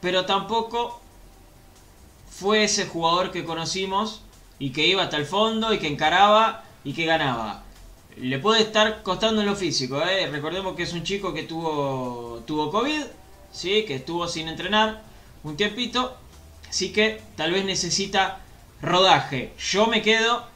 [0.00, 1.00] pero tampoco
[2.30, 4.22] fue ese jugador que conocimos
[4.58, 7.64] y que iba hasta el fondo y que encaraba y que ganaba.
[8.16, 10.26] Le puede estar costando en lo físico, ¿eh?
[10.30, 13.04] recordemos que es un chico que tuvo, tuvo COVID
[13.52, 13.84] ¿sí?
[13.84, 15.02] que estuvo sin entrenar
[15.42, 16.16] un tiempito,
[16.68, 18.40] así que tal vez necesita
[18.82, 19.52] rodaje.
[19.58, 20.46] Yo me quedo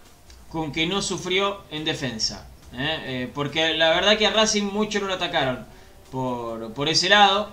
[0.48, 3.00] con que no sufrió en defensa, ¿eh?
[3.04, 5.66] Eh, porque la verdad que a Racing mucho no lo atacaron
[6.10, 7.50] por, por ese lado,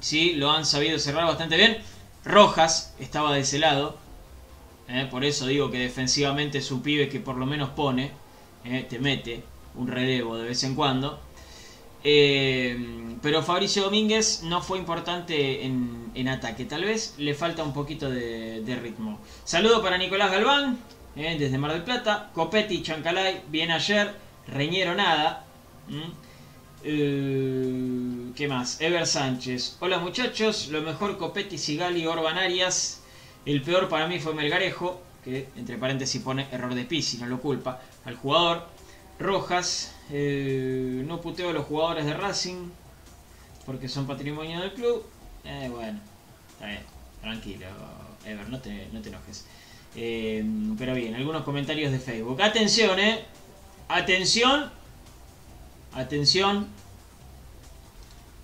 [0.00, 0.34] ¿sí?
[0.34, 1.78] lo han sabido cerrar bastante bien.
[2.24, 3.96] Rojas estaba de ese lado,
[4.88, 5.08] ¿eh?
[5.10, 8.12] por eso digo que defensivamente es un pibe que por lo menos pone,
[8.62, 9.42] te mete
[9.74, 11.20] un relevo de vez en cuando.
[12.04, 16.64] Eh, pero Fabricio Domínguez no fue importante en, ataque.
[16.64, 19.20] Tal vez le falta un poquito de, ritmo.
[19.44, 20.78] Saludo para Nicolás Galván,
[21.16, 22.30] eh, desde Mar del Plata.
[22.34, 24.14] Copetti, Chancalay, bien ayer.
[24.48, 25.44] Reñero nada.
[26.84, 28.80] Eh, ¿Qué más?
[28.80, 29.76] Ever Sánchez.
[29.80, 30.68] Hola muchachos.
[30.68, 33.02] Lo mejor Copetti, Sigali, Orban Arias.
[33.46, 35.00] El peor para mí fue Melgarejo.
[35.24, 38.66] Que entre paréntesis pone error de Pisi, no lo culpa al jugador.
[39.20, 42.68] Rojas, eh, no puteo a los jugadores de Racing
[43.64, 45.06] porque son patrimonio del club.
[45.44, 45.98] Eh, bueno,
[46.52, 46.82] está bien,
[47.22, 47.66] tranquilo,
[48.26, 49.46] Ever, no te, enojes.
[49.96, 50.44] Eh,
[50.78, 52.42] pero bien, algunos comentarios de Facebook.
[52.42, 53.24] Atención, eh.
[53.88, 54.70] Atención.
[55.94, 56.68] Atención.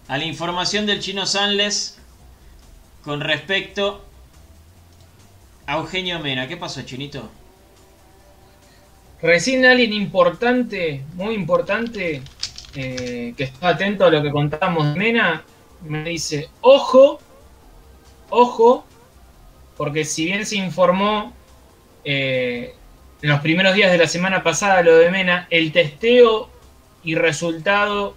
[0.09, 1.99] A la información del chino Sanles
[3.05, 4.03] con respecto
[5.67, 6.49] a Eugenio Mena.
[6.49, 7.31] ¿Qué pasó, chinito?
[9.21, 12.23] Recién alguien importante, muy importante,
[12.75, 15.45] eh, que está atento a lo que contábamos de Mena,
[15.83, 17.19] me dice, ojo,
[18.31, 18.85] ojo,
[19.77, 21.33] porque si bien se informó
[22.05, 22.75] eh,
[23.23, 26.49] en los primeros días de la semana pasada lo de Mena, el testeo
[27.03, 28.15] y resultado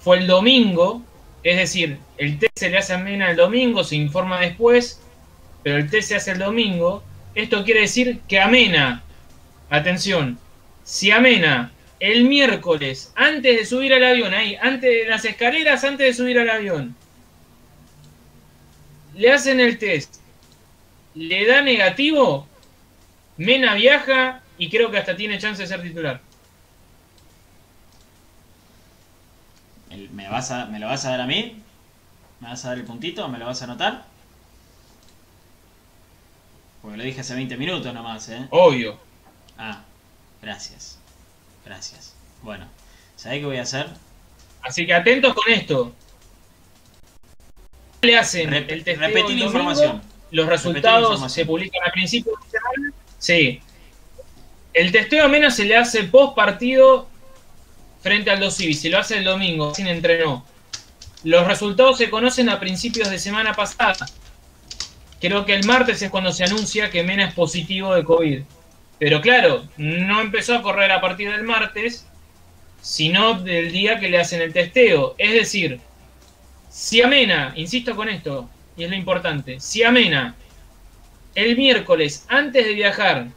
[0.00, 1.02] fue el domingo,
[1.42, 5.00] es decir, el test se le hace a Mena el domingo, se informa después,
[5.62, 7.02] pero el test se hace el domingo,
[7.34, 9.02] esto quiere decir que Amena,
[9.68, 10.38] atención,
[10.84, 16.06] si Amena el miércoles, antes de subir al avión, ahí, antes de las escaleras, antes
[16.06, 16.96] de subir al avión,
[19.14, 20.16] le hacen el test,
[21.14, 22.48] le da negativo,
[23.36, 26.20] Mena viaja y creo que hasta tiene chance de ser titular.
[30.12, 31.62] ¿Me, vas a, ¿Me lo vas a dar a mí?
[32.40, 33.26] ¿Me vas a dar el puntito?
[33.28, 34.09] ¿Me lo vas a anotar?
[36.82, 38.46] Porque lo dije hace 20 minutos nomás, ¿eh?
[38.50, 38.98] Obvio.
[39.58, 39.82] Ah,
[40.40, 40.98] gracias.
[41.64, 42.14] Gracias.
[42.42, 42.66] Bueno,
[43.16, 43.88] ¿sabés qué voy a hacer?
[44.62, 45.92] Así que atentos con esto.
[48.02, 50.02] Le hacen el testeo Repetir la información.
[50.30, 52.32] Los resultados se publican al principio.
[53.18, 53.60] Sí.
[54.72, 57.08] El testeo a Mena se le hace post partido
[58.00, 60.44] frente al 2 se lo hace el domingo, sin entrenó.
[61.22, 64.06] Los resultados se conocen a principios de semana pasada.
[65.20, 68.42] Creo que el martes es cuando se anuncia que Mena es positivo de COVID.
[68.98, 72.06] Pero claro, no empezó a correr a partir del martes,
[72.80, 75.14] sino del día que le hacen el testeo.
[75.18, 75.80] Es decir,
[76.70, 80.34] si a Mena, insisto con esto, y es lo importante, si a Mena
[81.34, 83.28] el miércoles antes de viajar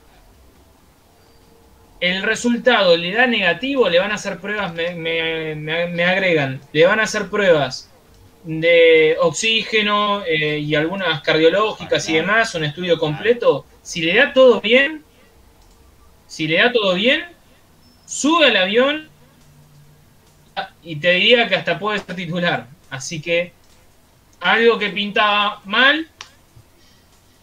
[1.99, 7.03] el resultado le da negativo, le van a hacer pruebas, me, agregan, le van a
[7.03, 7.89] hacer pruebas
[8.43, 13.65] de oxígeno eh, y algunas cardiológicas y demás, un estudio completo.
[13.81, 15.03] Si le da todo bien,
[16.27, 17.25] si le da todo bien,
[18.05, 19.09] sube al avión
[20.83, 22.67] y te diría que hasta puede ser titular.
[22.89, 23.53] Así que
[24.39, 26.07] algo que pintaba mal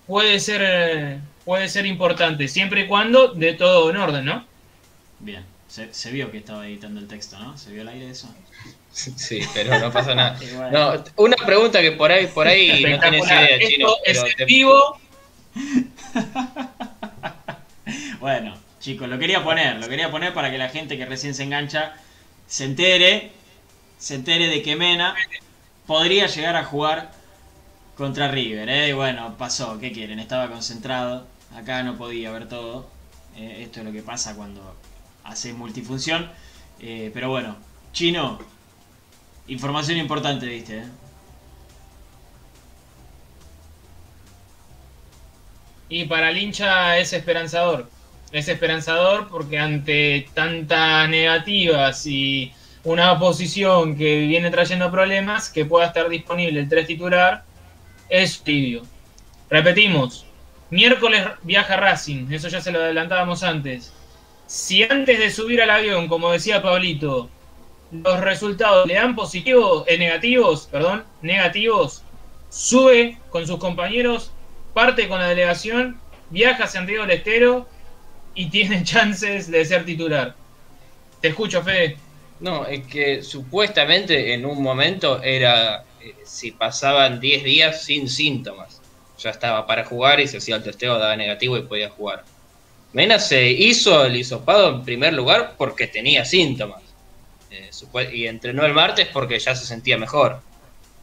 [0.07, 4.47] puede ser puede ser importante, siempre y cuando de todo en orden, ¿no?
[5.19, 7.57] Bien, se, vio que estaba editando el texto, ¿no?
[7.59, 8.33] ¿Se vio el aire de eso?
[8.93, 10.39] Sí, pero no pasa nada.
[10.73, 13.89] no, una pregunta que por ahí, por ahí no tienes idea, Chino.
[14.05, 14.99] es vivo.
[18.21, 21.45] bueno, chicos, lo quería poner, lo quería poner para que la gente que recién se
[21.45, 21.95] engancha
[22.47, 23.33] se entere,
[23.99, 25.15] se entere de que Mena
[25.87, 27.13] podría llegar a jugar
[27.97, 28.89] contra River, ¿eh?
[28.89, 30.19] Y bueno, pasó, ¿qué quieren?
[30.19, 32.89] Estaba concentrado, acá no podía ver todo.
[33.37, 34.75] Eh, esto es lo que pasa cuando
[35.23, 36.31] hace multifunción.
[36.81, 37.57] Eh, pero bueno,
[37.93, 38.41] Chino,
[39.53, 40.79] información importante, viste.
[40.79, 40.85] ¿eh?
[45.89, 47.91] Y para el hincha es esperanzador.
[48.33, 52.53] Es esperanzador porque ante tantas negativas y
[52.85, 57.45] una oposición que viene trayendo problemas, que pueda estar disponible el 3 titular,
[58.09, 58.83] es tibio.
[59.51, 60.27] Repetimos,
[60.71, 63.93] miércoles viaja Racing, eso ya se lo adelantábamos antes
[64.51, 67.31] si antes de subir al avión, como decía Pablito,
[67.91, 72.03] los resultados le dan positivos, eh, negativos, perdón, negativos,
[72.49, 74.31] sube con sus compañeros,
[74.75, 77.67] parte con la delegación, viaja a Santiago del Estero
[78.35, 80.35] y tiene chances de ser titular.
[81.21, 81.97] Te escucho, Fede.
[82.39, 88.81] No, es que supuestamente en un momento era eh, si pasaban 10 días sin síntomas.
[89.19, 92.25] Ya estaba para jugar y se hacía el testeo, daba negativo y podía jugar.
[92.93, 96.83] Mena se hizo el hisopado en primer lugar porque tenía síntomas.
[97.61, 100.41] Eh, y entrenó el martes porque ya se sentía mejor.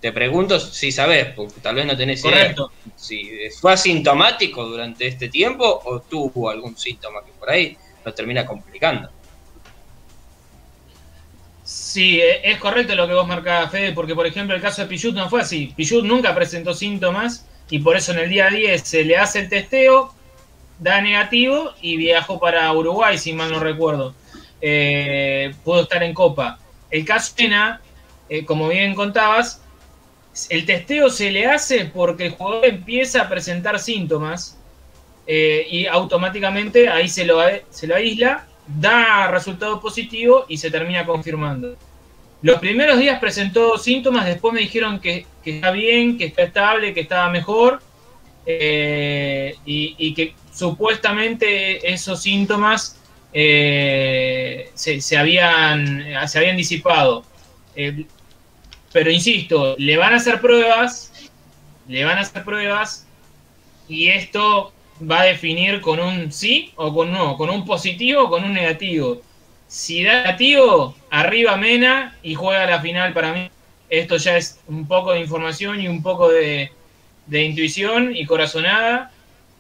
[0.02, 2.72] Te pregunto si sabes, porque tal vez no tenés Correcto.
[2.86, 2.94] idea.
[2.96, 8.46] Si fue asintomático durante este tiempo o tuvo algún síntoma que por ahí lo termina
[8.46, 9.10] complicando.
[11.64, 14.88] Sí, e, es correcto lo que vos marcabas, Fede, porque por ejemplo el caso de
[14.88, 15.74] Pichut no fue así.
[15.76, 19.50] Pichut nunca presentó síntomas y por eso en el día 10 se le hace el
[19.50, 20.14] testeo,
[20.80, 24.14] da negativo y viajó para Uruguay, si mal no recuerdo.
[24.62, 26.60] Eh, pudo estar en Copa.
[26.90, 27.82] El caso Ena,
[28.30, 29.62] eh, como bien contabas,
[30.50, 34.58] el testeo se le hace porque el jugador empieza a presentar síntomas
[35.26, 37.40] eh, y automáticamente ahí se lo,
[37.70, 41.76] se lo aísla, da resultado positivo y se termina confirmando.
[42.42, 47.02] Los primeros días presentó síntomas, después me dijeron que, está bien, que está estable, que
[47.02, 47.82] estaba mejor
[48.46, 52.97] y, y, que supuestamente esos síntomas
[53.40, 57.24] eh, se, habían, se habían disipado.
[57.76, 58.04] Eh,
[58.92, 61.30] pero insisto, le van a hacer pruebas,
[61.88, 63.06] le van a hacer pruebas
[63.88, 68.30] y esto va a definir con un sí o con no, con un positivo o
[68.32, 69.22] con un negativo.
[69.68, 73.52] Si da negativo, arriba Mena y juega la final para mí.
[73.88, 76.72] Esto ya es un poco de información y un poco de,
[77.28, 79.12] de intuición y corazonada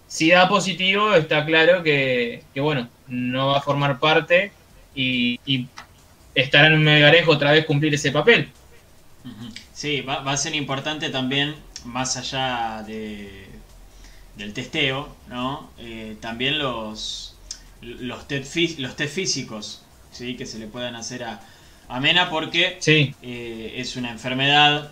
[0.07, 4.51] si da positivo, está claro que, bueno, no va a formar parte
[4.95, 5.67] y,
[6.33, 8.51] estará en un megarejo otra vez cumplir ese papel.
[9.73, 13.47] Sí, va, a ser importante también, más allá de,
[14.35, 15.71] del testeo, ¿no?
[15.79, 17.35] Eh, también los,
[17.81, 20.35] los, test, los test físicos ¿sí?
[20.35, 21.41] que se le puedan hacer a,
[21.89, 24.91] a Mena porque eh, es una enfermedad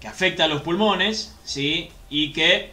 [0.00, 1.90] que afecta a los pulmones ¿sí?
[2.10, 2.70] y que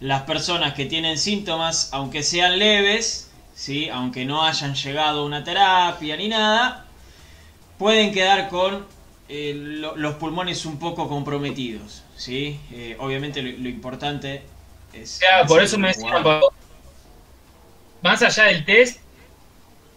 [0.00, 3.88] las personas que tienen síntomas, aunque sean leves, ¿sí?
[3.88, 6.86] aunque no hayan llegado a una terapia ni nada,
[7.78, 8.86] pueden quedar con
[9.28, 12.04] eh, los pulmones un poco comprometidos.
[12.16, 12.60] ¿sí?
[12.72, 14.42] Eh, obviamente lo, importante
[14.92, 15.20] es...
[15.46, 16.22] por eso me decía,
[18.02, 19.00] más allá del test,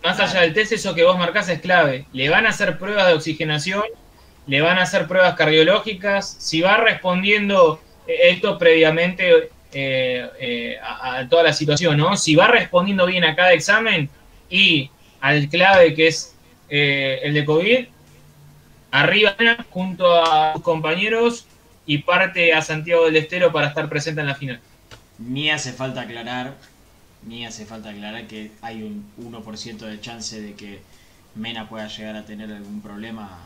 [0.03, 2.07] más allá del test, eso que vos marcás es clave.
[2.14, 3.84] Le van a hacer pruebas de oxigenación,
[4.48, 6.36] le van a hacer pruebas cardiológicas.
[6.40, 12.18] Si va respondiendo esto previamente, eh, eh, a, toda la situación, ¿no?
[12.18, 14.10] Si va respondiendo bien a cada examen
[14.49, 14.89] y
[15.19, 16.35] al clave que es
[16.69, 17.85] el de COVID,
[18.91, 19.35] arriba
[19.69, 21.45] junto a sus compañeros
[21.85, 24.60] y parte a Santiago del Estero para estar presente en la final.
[25.19, 26.56] Ni hace falta aclarar,
[27.27, 30.81] ni hace falta aclarar que hay un 1% de chance de que
[31.35, 33.39] Mena pueda llegar a tener algún problema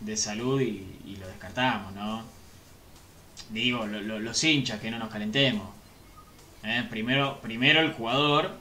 [0.00, 2.22] de salud y, lo descartamos, ¿no?
[3.50, 5.68] Digo, los hinchas, que no nos calentemos.
[6.64, 6.84] ¿eh?
[6.90, 8.56] Primero, primero el jugador,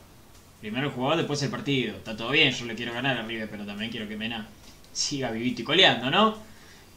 [0.61, 1.97] primero el jugador, después el partido.
[1.97, 4.47] Está todo bien, yo le quiero ganar a River, pero también quiero que Mena
[4.91, 6.37] siga vivito y coleando, ¿no?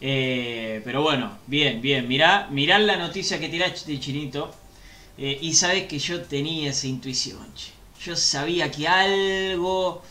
[0.01, 2.07] Eh, pero bueno, bien, bien.
[2.09, 4.55] Mirá, mirá la noticia que tiraste, Chinito.
[5.19, 7.39] Eh, y sabes que yo tenía esa intuición,
[8.05, 10.03] Yo sabía que algo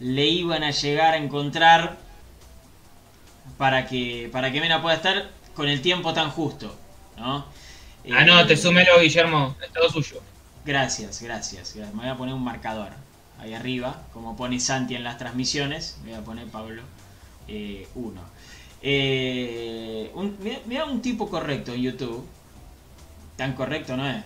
[0.00, 1.98] le iban a llegar a encontrar
[3.58, 6.74] para que, para que Mena pueda estar con el tiempo tan justo.
[7.18, 7.46] ¿No?
[8.12, 10.20] Ah, no, te eh, súmelo, Guillermo, es todo suyo.
[10.64, 12.90] Gracias, gracias, Me voy a poner un marcador
[13.38, 15.98] ahí arriba, como pone Santi en las transmisiones.
[16.04, 16.82] Me voy a poner Pablo
[17.48, 18.20] 1.
[18.82, 22.26] Eh, eh, mira, un tipo correcto en YouTube.
[23.36, 24.24] Tan correcto no es.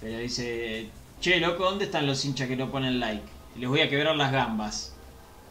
[0.00, 0.88] Pero dice,
[1.20, 3.24] che, loco, ¿dónde están los hinchas que no ponen like?
[3.56, 4.96] Les voy a quebrar las gambas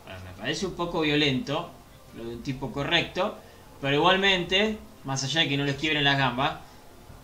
[0.08, 1.70] me parece un poco violento,
[2.16, 3.38] lo de un tipo correcto,
[3.82, 6.60] pero igualmente, más allá de que no les quiebren las gambas,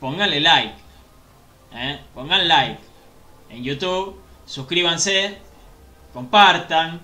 [0.02, 0.73] pónganle like.
[1.73, 1.99] ¿eh?
[2.14, 2.80] Pongan like
[3.49, 5.38] en YouTube, suscríbanse,
[6.11, 6.99] compartan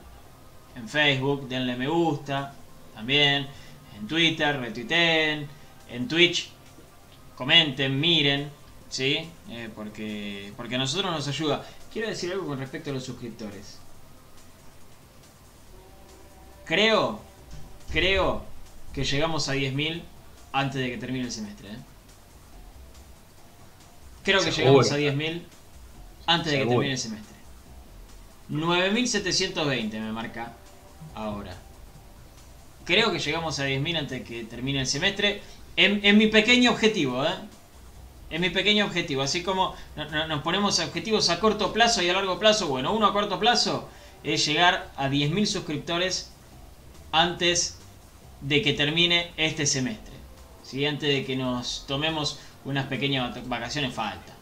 [0.76, 2.54] en Facebook, denle me gusta
[2.94, 3.48] también,
[3.96, 5.48] en Twitter, retuiteen,
[5.90, 6.50] en Twitch,
[7.36, 8.50] comenten, miren,
[8.90, 9.30] ¿sí?
[9.50, 11.66] Eh, porque, porque a nosotros nos ayuda.
[11.94, 13.80] Quiero decir algo con respecto a los suscriptores.
[16.66, 17.22] Creo,
[17.92, 18.44] creo
[18.94, 20.02] que llegamos a 10.000
[20.52, 21.70] antes de que termine el semestre.
[21.70, 21.78] ¿eh?
[24.28, 25.42] Creo que llegamos a 10.000
[26.26, 27.38] antes de que termine el semestre.
[28.50, 30.52] 9.720 me marca
[31.16, 31.56] ahora.
[32.84, 35.42] Creo que llegamos a 10.000 antes de que termine el semestre.
[35.78, 37.36] En, mi pequeño objetivo, ¿eh?
[38.30, 39.22] En mi pequeño objetivo.
[39.22, 42.68] Así como nos ponemos objetivos a corto plazo y a largo plazo.
[42.68, 43.88] Bueno, uno a corto plazo
[44.26, 46.34] es llegar a 10.000 suscriptores
[47.14, 47.78] antes
[48.42, 50.16] de que termine este semestre.
[50.64, 50.86] ¿sí?
[50.86, 54.34] Antes de que nos tomemos unas pequeñas vacaciones, falta.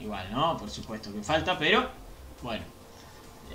[0.00, 0.56] Igual, ¿no?
[0.56, 1.90] Por supuesto que falta, pero
[2.42, 2.64] bueno.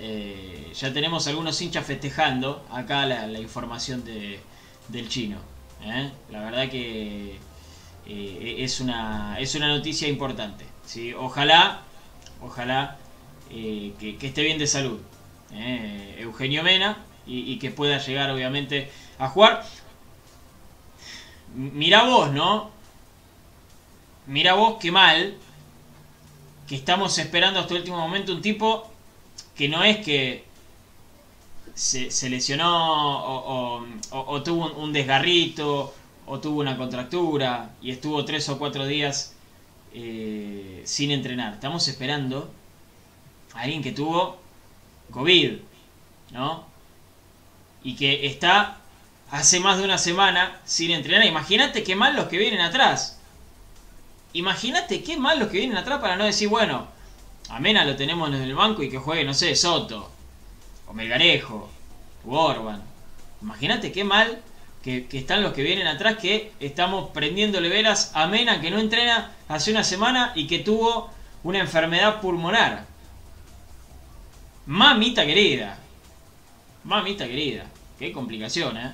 [0.00, 4.38] Eh, ya tenemos algunos hinchas festejando acá la, información de,
[4.88, 5.38] del chino.
[5.82, 6.10] ¿eh?
[6.30, 7.38] La verdad que
[8.06, 10.66] eh, es, una, es una noticia importante.
[10.86, 11.12] ¿sí?
[11.14, 11.80] Ojalá,
[12.40, 12.96] ojalá
[13.50, 15.00] que, esté bien de salud.
[16.18, 19.64] Eugenio Mena, y, que pueda llegar obviamente a jugar.
[21.54, 22.70] Mira vos, ¿no?
[24.28, 25.36] Mira vos qué mal
[26.68, 28.88] que estamos esperando hasta el último momento un tipo
[29.56, 30.44] que no es que
[31.74, 33.80] se, lesionó
[34.10, 35.94] o, tuvo un, desgarrito
[36.26, 39.34] o tuvo una contractura y estuvo tres o cuatro días
[39.92, 41.54] eh, sin entrenar.
[41.54, 42.50] Estamos esperando
[43.54, 44.38] a alguien que tuvo
[45.10, 45.58] COVID,
[46.32, 46.68] ¿no?
[47.82, 48.78] y que está
[49.30, 51.26] hace más de una semana sin entrenar.
[51.26, 53.17] Imagínate qué mal los que vienen atrás.
[54.32, 56.88] Imagínate qué mal los que vienen atrás para no decir, bueno,
[57.48, 60.10] a Mena lo tenemos en el banco y que juegue, no sé, Soto,
[60.86, 61.70] o Melgarejo,
[62.26, 62.82] o Orban.
[63.40, 64.42] Imagínate qué mal
[64.82, 69.32] que, están los que vienen atrás que estamos prendiéndole velas a Mena que no entrena
[69.48, 71.10] hace una semana y que tuvo
[71.42, 72.84] una enfermedad pulmonar.
[74.66, 75.78] Mamita querida.
[76.84, 77.64] Mamita querida.
[77.98, 78.92] Qué complicación, ¿eh?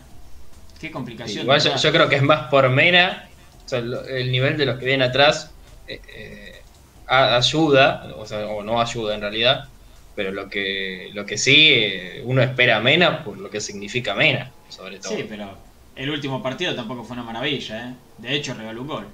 [0.80, 1.46] Qué complicación.
[1.46, 3.28] yo, creo que es más por Mena.
[3.72, 5.52] El nivel de los que vienen atrás
[5.86, 6.62] eh, eh,
[7.06, 9.68] ayuda, o, no ayuda en realidad.
[10.14, 14.14] Pero lo que, lo que sí, eh, uno espera a Mena por lo que significa
[14.14, 15.16] Mena, sobre todo.
[15.16, 15.56] Sí, pero
[15.96, 17.94] el último partido tampoco fue una maravilla, ¿eh?
[18.18, 19.06] De hecho, regaló un gol.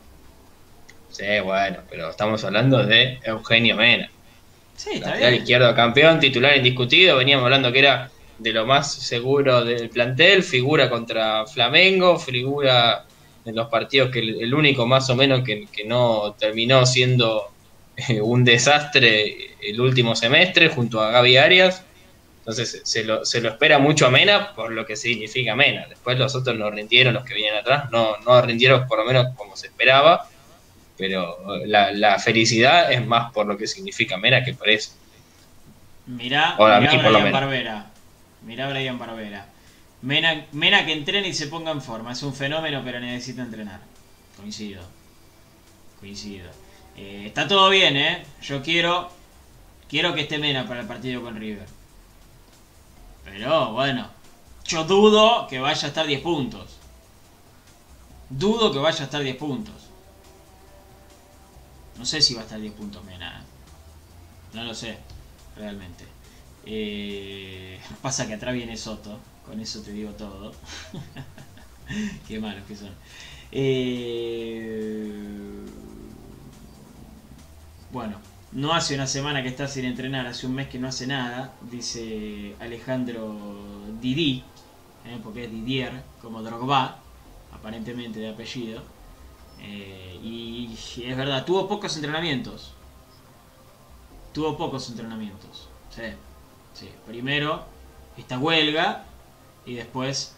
[1.10, 4.10] Sí, bueno, pero estamos hablando de Eugenio Mena.
[4.76, 5.34] Sí, está bien.
[5.34, 7.16] izquierdo campeón, titular indiscutido.
[7.16, 13.04] Veníamos hablando que era de lo más seguro del plantel, figura contra Flamengo, figura
[13.44, 17.50] en los partidos que el, único más o menos que, no terminó siendo
[17.96, 21.84] eh, un desastre el último semestre junto a Gaby Arias.
[22.38, 25.86] Entonces se lo, se lo espera mucho a Mena por lo que significa Mena.
[25.88, 29.34] Después los otros no rindieron, los que vienen atrás, no, no rindieron por lo menos
[29.36, 30.28] como se esperaba.
[30.96, 34.92] Pero la, la felicidad es más por lo que significa Mena que por eso.
[36.06, 37.90] Mirá, mirá Barbera.
[38.42, 39.46] Mirá a Brian Barbera.
[40.02, 42.12] Mena, Mena que entrene y se ponga en forma.
[42.12, 43.80] Es un fenómeno, pero necesita entrenar.
[44.36, 44.82] Coincido.
[45.98, 46.50] Coincido.
[46.96, 48.24] Eh, está todo bien, ¿eh?
[48.42, 49.10] Yo quiero,
[49.88, 51.66] quiero que esté Mena para el partido con River.
[53.24, 54.08] Pero bueno,
[54.64, 56.78] yo dudo que vaya a estar 10 puntos.
[58.30, 59.74] Dudo que vaya a estar 10 puntos.
[61.98, 63.40] No sé si va a estar 10 puntos Mena.
[63.40, 63.44] ¿eh?
[64.54, 64.98] No lo sé,
[65.56, 66.04] realmente.
[66.64, 69.18] Eh, pasa que atrás viene Soto.
[69.46, 70.52] Con eso te digo todo.
[72.28, 72.90] Qué malos que son.
[73.52, 75.12] Eh,
[77.92, 78.16] bueno,
[78.52, 81.52] no hace una semana que está sin entrenar, hace un mes que no hace nada,
[81.70, 83.36] dice Alejandro
[84.00, 84.44] Didi,
[85.06, 86.98] eh, porque es Didier, como Drogba,
[87.52, 88.82] aparentemente de apellido.
[89.60, 90.72] Eh, y
[91.04, 92.72] es verdad, tuvo pocos entrenamientos.
[94.32, 95.68] Tuvo pocos entrenamientos.
[95.94, 96.88] Sí.
[97.06, 97.64] Primero
[98.16, 99.04] esta huelga
[99.70, 100.34] y después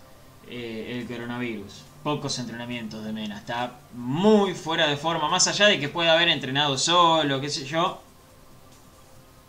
[0.48, 1.84] eh, el coronavirus.
[2.02, 3.38] Pocos entrenamientos de Mena.
[3.38, 5.28] Está muy fuera de forma.
[5.28, 8.02] Más allá de que pueda haber entrenado solo, qué sé yo.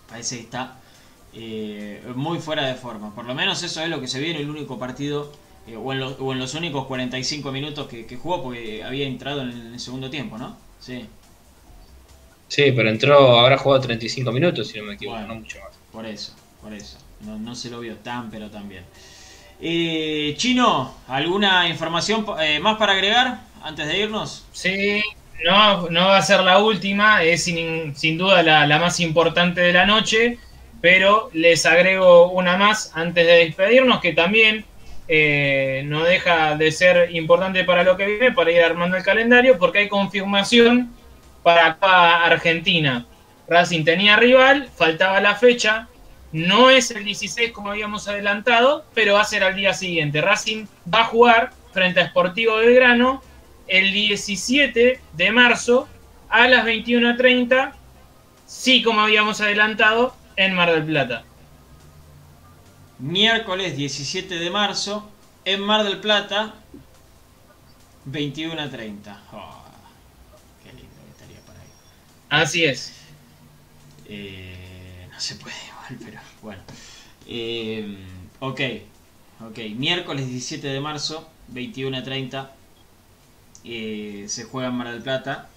[0.08, 0.80] Parece que está
[1.34, 3.14] eh, muy fuera de forma.
[3.16, 5.32] Por lo menos eso es lo que se vio en el único partido.
[5.66, 8.44] eh, o, en los, o en los únicos 45 minutos que, que jugó.
[8.44, 10.58] Porque había entrado en el segundo tiempo, ¿no?
[10.80, 11.10] Sí.
[12.48, 15.28] Sí, pero entró, habrá jugado 35 minutos, si no me equivoco, Bueno.
[15.28, 15.80] no mucho más.
[15.92, 16.98] Por eso, por eso.
[17.20, 18.86] No, no se lo vio tan, pero tan bien.
[19.62, 24.46] Eh, Chino, ¿alguna información eh, más para agregar antes de irnos?
[24.52, 25.02] Sí,
[25.46, 29.62] no, no va a ser la última, es sin, sin duda la, la más importante
[29.62, 30.38] de la noche,
[30.82, 34.66] pero les agrego una más antes de despedirnos, que también
[35.08, 39.58] eh, no deja de ser importante para lo que viene, para ir armando el calendario,
[39.58, 40.94] porque hay confirmación
[41.42, 43.06] para Argentina.
[43.48, 45.88] Racing tenía rival, faltaba la fecha,
[46.34, 50.20] no es el 16 como habíamos adelantado, pero va a ser al día siguiente.
[50.20, 53.22] Racing va a jugar frente a Sportivo Belgrano
[53.68, 55.88] el 17 de marzo
[56.30, 57.74] a las 21.30,
[58.48, 61.24] sí como habíamos adelantado, en Mar del Plata.
[62.98, 65.08] Miércoles 17 de marzo,
[65.46, 66.56] en Mar del Plata,
[68.06, 69.22] 21 a 30.
[69.34, 69.64] Oh,
[70.64, 71.68] qué lindo que estaría para ahí.
[72.30, 72.94] Así es.
[74.08, 76.62] Eh, no se puede igual, pero bueno.
[77.28, 77.98] Eh,
[78.40, 78.62] ok,
[79.50, 79.58] ok.
[79.76, 82.52] Miércoles 17 de marzo, 21 a 30.
[83.66, 85.50] eh, se juega en Mar del Plata.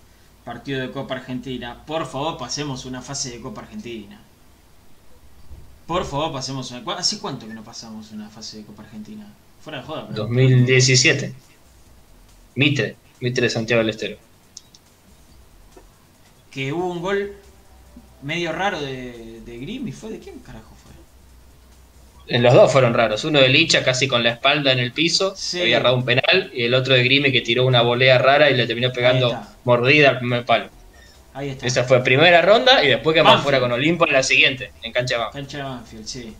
[0.44, 1.84] Partido de Copa Argentina.
[1.86, 4.20] Por favor, pasemos una fase de Copa Argentina.
[5.88, 6.84] Por favor, pasemos una.
[6.84, 9.26] ¿cu- ¿Hace cuánto que no pasamos una fase de Copa Argentina?
[9.60, 10.22] Fuera de joda, pero.
[10.22, 11.34] 2017.
[12.54, 14.18] Mitre, Mitre de Santiago del Estero.
[16.52, 17.32] Que hubo un gol
[18.22, 19.88] medio raro de, de Grim.
[19.88, 20.75] ¿Y fue de quién carajo?
[22.28, 23.24] En los dos fueron raros.
[23.24, 25.60] Uno de Licha casi con la espalda en el piso, Sí.
[25.60, 28.54] había errado un penal, y el otro de Grime que tiró una volea rara y
[28.56, 30.68] le terminó pegando mordida al primer palo.
[31.34, 31.66] Ahí está.
[31.66, 35.16] Esa fue primera ronda y después quedamos fuera con Olimpo en la siguiente, en cancha
[35.16, 35.44] de Banfield.
[35.46, 36.34] Cancha de Banfield, sí.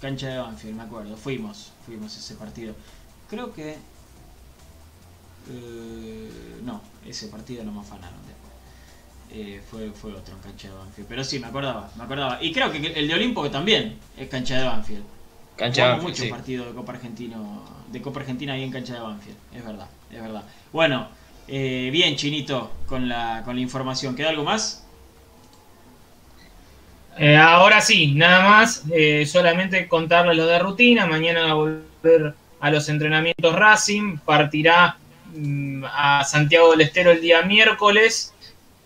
[0.00, 1.16] Cancha de Banfield, me acuerdo.
[1.16, 2.74] Fuimos, fuimos a ese partido.
[3.30, 3.76] Creo que...
[5.50, 6.28] eh,
[6.64, 8.52] no, ese partido no me afanaron después.
[9.34, 11.08] Eh, fue, fue otro en cancha de Banfield.
[11.08, 12.38] Pero sí, me acordaba, me acordaba.
[12.42, 15.04] Y creo que el de Olimpo que también es cancha de Banfield.
[15.62, 16.30] Cancha Jugamos Banfield, muchos sí.
[16.30, 19.36] partidos de Copa Argentino, de Copa Argentina ahí en cancha de Banfield.
[19.54, 20.42] Es verdad, es verdad.
[20.72, 21.08] Bueno,
[21.46, 24.16] eh, bien, Chinito, con la, con la información.
[24.16, 24.84] ¿Queda algo más?
[27.16, 31.06] Eh, ahora sí, nada más, eh, solamente contarles lo de rutina.
[31.06, 34.96] Mañana va a volver a los entrenamientos Racing, partirá
[35.32, 38.34] mm, a Santiago del Estero el día miércoles,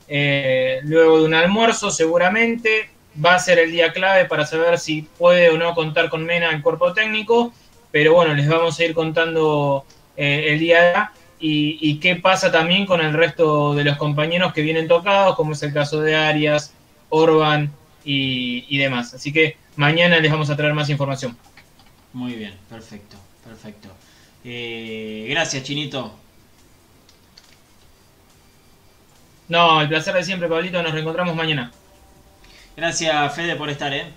[0.08, 2.90] eh, luego de un almuerzo seguramente.
[3.24, 6.50] Va a ser el día clave para saber si puede o no contar con Mena
[6.50, 7.52] el cuerpo técnico,
[7.90, 9.84] pero bueno, les vamos a ir contando
[10.16, 14.62] eh, el día y, y qué pasa también con el resto de los compañeros que
[14.62, 16.74] vienen tocados, como es el caso de Arias,
[17.08, 17.72] Orban
[18.04, 19.14] y, y demás.
[19.14, 21.36] Así que mañana les vamos a traer más información.
[22.12, 23.88] Muy bien, perfecto, perfecto.
[24.44, 26.14] Eh, gracias, Chinito.
[29.48, 30.82] No, el placer de siempre, Pablito.
[30.82, 31.72] Nos reencontramos mañana.
[32.76, 34.12] Gracias, Fede, por estar, ¿eh?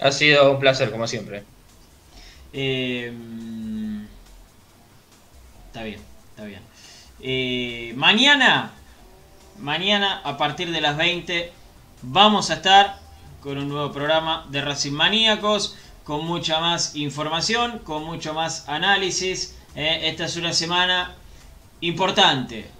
[0.00, 1.42] Ha sido un placer, como siempre.
[2.52, 4.04] Eh, mm,
[5.66, 6.60] está bien, está bien.
[7.20, 8.70] Eh, mañana,
[9.58, 11.52] mañana a partir de las 20,
[12.02, 13.00] vamos a estar
[13.42, 19.56] con un nuevo programa de Racing Maníacos, con mucha más información, con mucho más análisis.
[19.74, 21.16] Eh, esta es una semana
[21.80, 22.70] importante.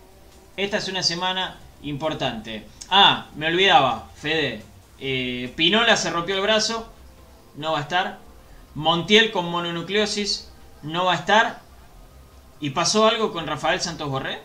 [0.57, 2.65] Esta es una semana importante.
[2.91, 4.68] Ah, me olvidaba, Fede.
[5.01, 6.91] Eh, Pinola se rompió el brazo,
[7.57, 8.19] no va a estar.
[8.75, 10.51] Montiel con mononucleosis
[10.83, 11.61] no va a estar.
[12.61, 14.39] ¿Y pasó algo con Rafael Santos Borré?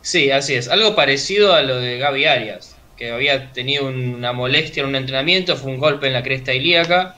[0.00, 0.68] Sí, así es.
[0.68, 5.56] Algo parecido a lo de Gaby Arias, que había tenido una molestia en un entrenamiento,
[5.56, 7.16] fue un golpe en la cresta ilíaca.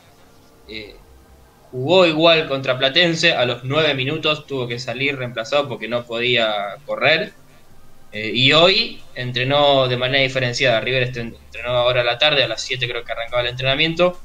[0.69, 0.97] Eh,
[1.71, 6.77] jugó igual contra Platense, a los nueve minutos tuvo que salir reemplazado porque no podía
[6.85, 7.33] correr.
[8.15, 10.81] Eh, y hoy entrenó de manera diferenciada.
[10.81, 14.21] River entrenó ahora a la tarde, a las 7 creo que arrancaba el entrenamiento,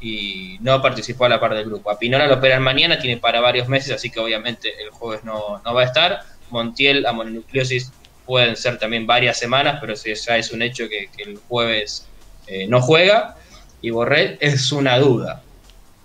[0.00, 1.90] y no participó a la par del grupo.
[1.90, 5.60] A Pinola lo operan mañana, tiene para varios meses, así que obviamente el jueves no,
[5.62, 6.20] va a estar.
[6.48, 7.92] Montiel a mononucleosis
[8.24, 12.08] pueden ser también varias semanas, pero ya es un hecho que, el jueves
[12.46, 13.36] eh, no juega.
[13.82, 15.42] Y Borrell es una duda.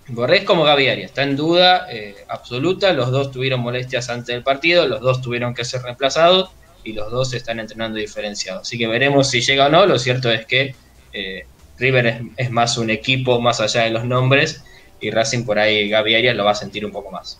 [0.09, 2.91] Borré es como Gaviari, está en duda eh, absoluta.
[2.91, 6.51] Los dos tuvieron molestias antes del partido, los dos tuvieron que ser reemplazados
[6.83, 8.63] y los dos están entrenando diferenciados.
[8.63, 9.85] Así que veremos si llega o no.
[9.85, 10.75] Lo cierto es que
[11.13, 11.45] eh,
[11.77, 14.63] River es, más un equipo más allá de los nombres
[14.99, 17.39] y Racing por ahí Gaby lo va a sentir un poco más.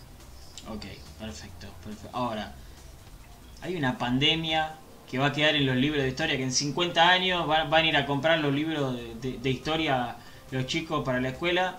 [0.68, 0.84] Ok,
[1.18, 1.68] perfecto,
[2.12, 2.52] Ahora,
[3.62, 4.74] hay una pandemia
[5.10, 7.86] que va a quedar en los libros de historia, que en 50 años van, a
[7.86, 10.16] ir a comprar los libros de, historia
[10.50, 11.78] los chicos para la escuela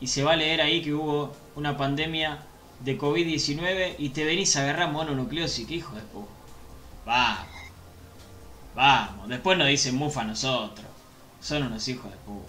[0.00, 2.38] y se va a leer ahí que hubo una pandemia
[2.80, 6.33] de COVID-19 y te venís a agarrar mononucleosis, que hijo de puta.
[7.04, 7.46] Vamos.
[8.74, 9.28] Vamos.
[9.28, 10.86] Después nos dicen mufa a nosotros.
[11.40, 12.48] Son unos hijos de puta.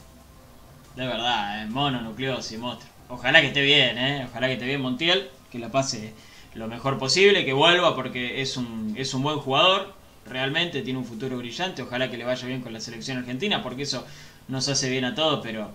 [0.95, 1.65] De verdad, ¿eh?
[1.67, 2.91] Mono, nucleosis, monstruo.
[3.09, 4.27] Ojalá que esté bien, ¿eh?
[4.29, 5.29] Ojalá que esté bien Montiel.
[5.51, 6.13] Que la pase
[6.53, 7.45] lo mejor posible.
[7.45, 9.93] Que vuelva porque es un, es un buen jugador.
[10.25, 11.81] Realmente tiene un futuro brillante.
[11.81, 13.61] Ojalá que le vaya bien con la selección argentina.
[13.61, 14.05] Porque eso
[14.47, 15.41] nos hace bien a todos.
[15.43, 15.69] Pero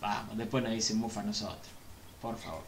[0.00, 1.68] vamos, después nos dicen mufa a nosotros.
[2.20, 2.62] Por favor.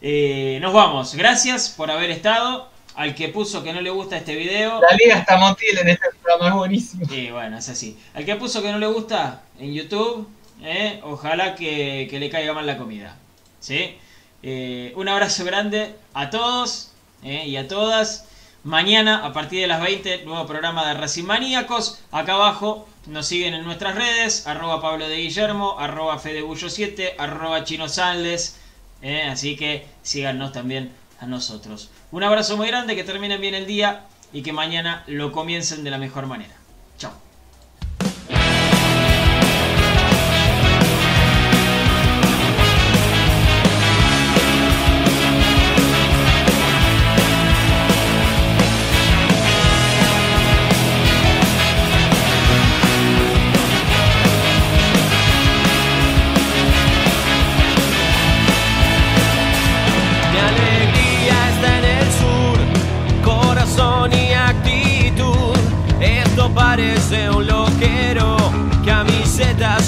[0.00, 1.14] Eh, nos vamos.
[1.14, 4.80] Gracias por haber estado al que puso que no le gusta este video.
[4.80, 7.06] La liga está Montiel en este programa, es buenísimo.
[7.08, 7.98] Sí, bueno, es así.
[8.14, 10.28] Al que puso que no le gusta en YouTube,
[10.62, 13.16] eh, ojalá que, le caiga mal la comida.
[13.60, 13.96] ¿Sí?
[14.42, 16.92] Eh, un abrazo grande a todos
[17.22, 18.28] eh, y a todas.
[18.62, 22.00] Mañana, a partir de las 20, nuevo programa de Racing Maníacos.
[22.10, 27.64] Acá abajo nos siguen en nuestras redes, arroba Pablo de Guillermo, arroba Fedebullo 7, arroba
[27.64, 30.90] Chino así que síganos también
[31.26, 31.90] nosotros.
[32.10, 35.90] Un abrazo muy grande, que terminen bien el día y que mañana lo comiencen de
[35.90, 36.54] la mejor manera.
[36.98, 37.23] Chao.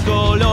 [0.01, 0.46] go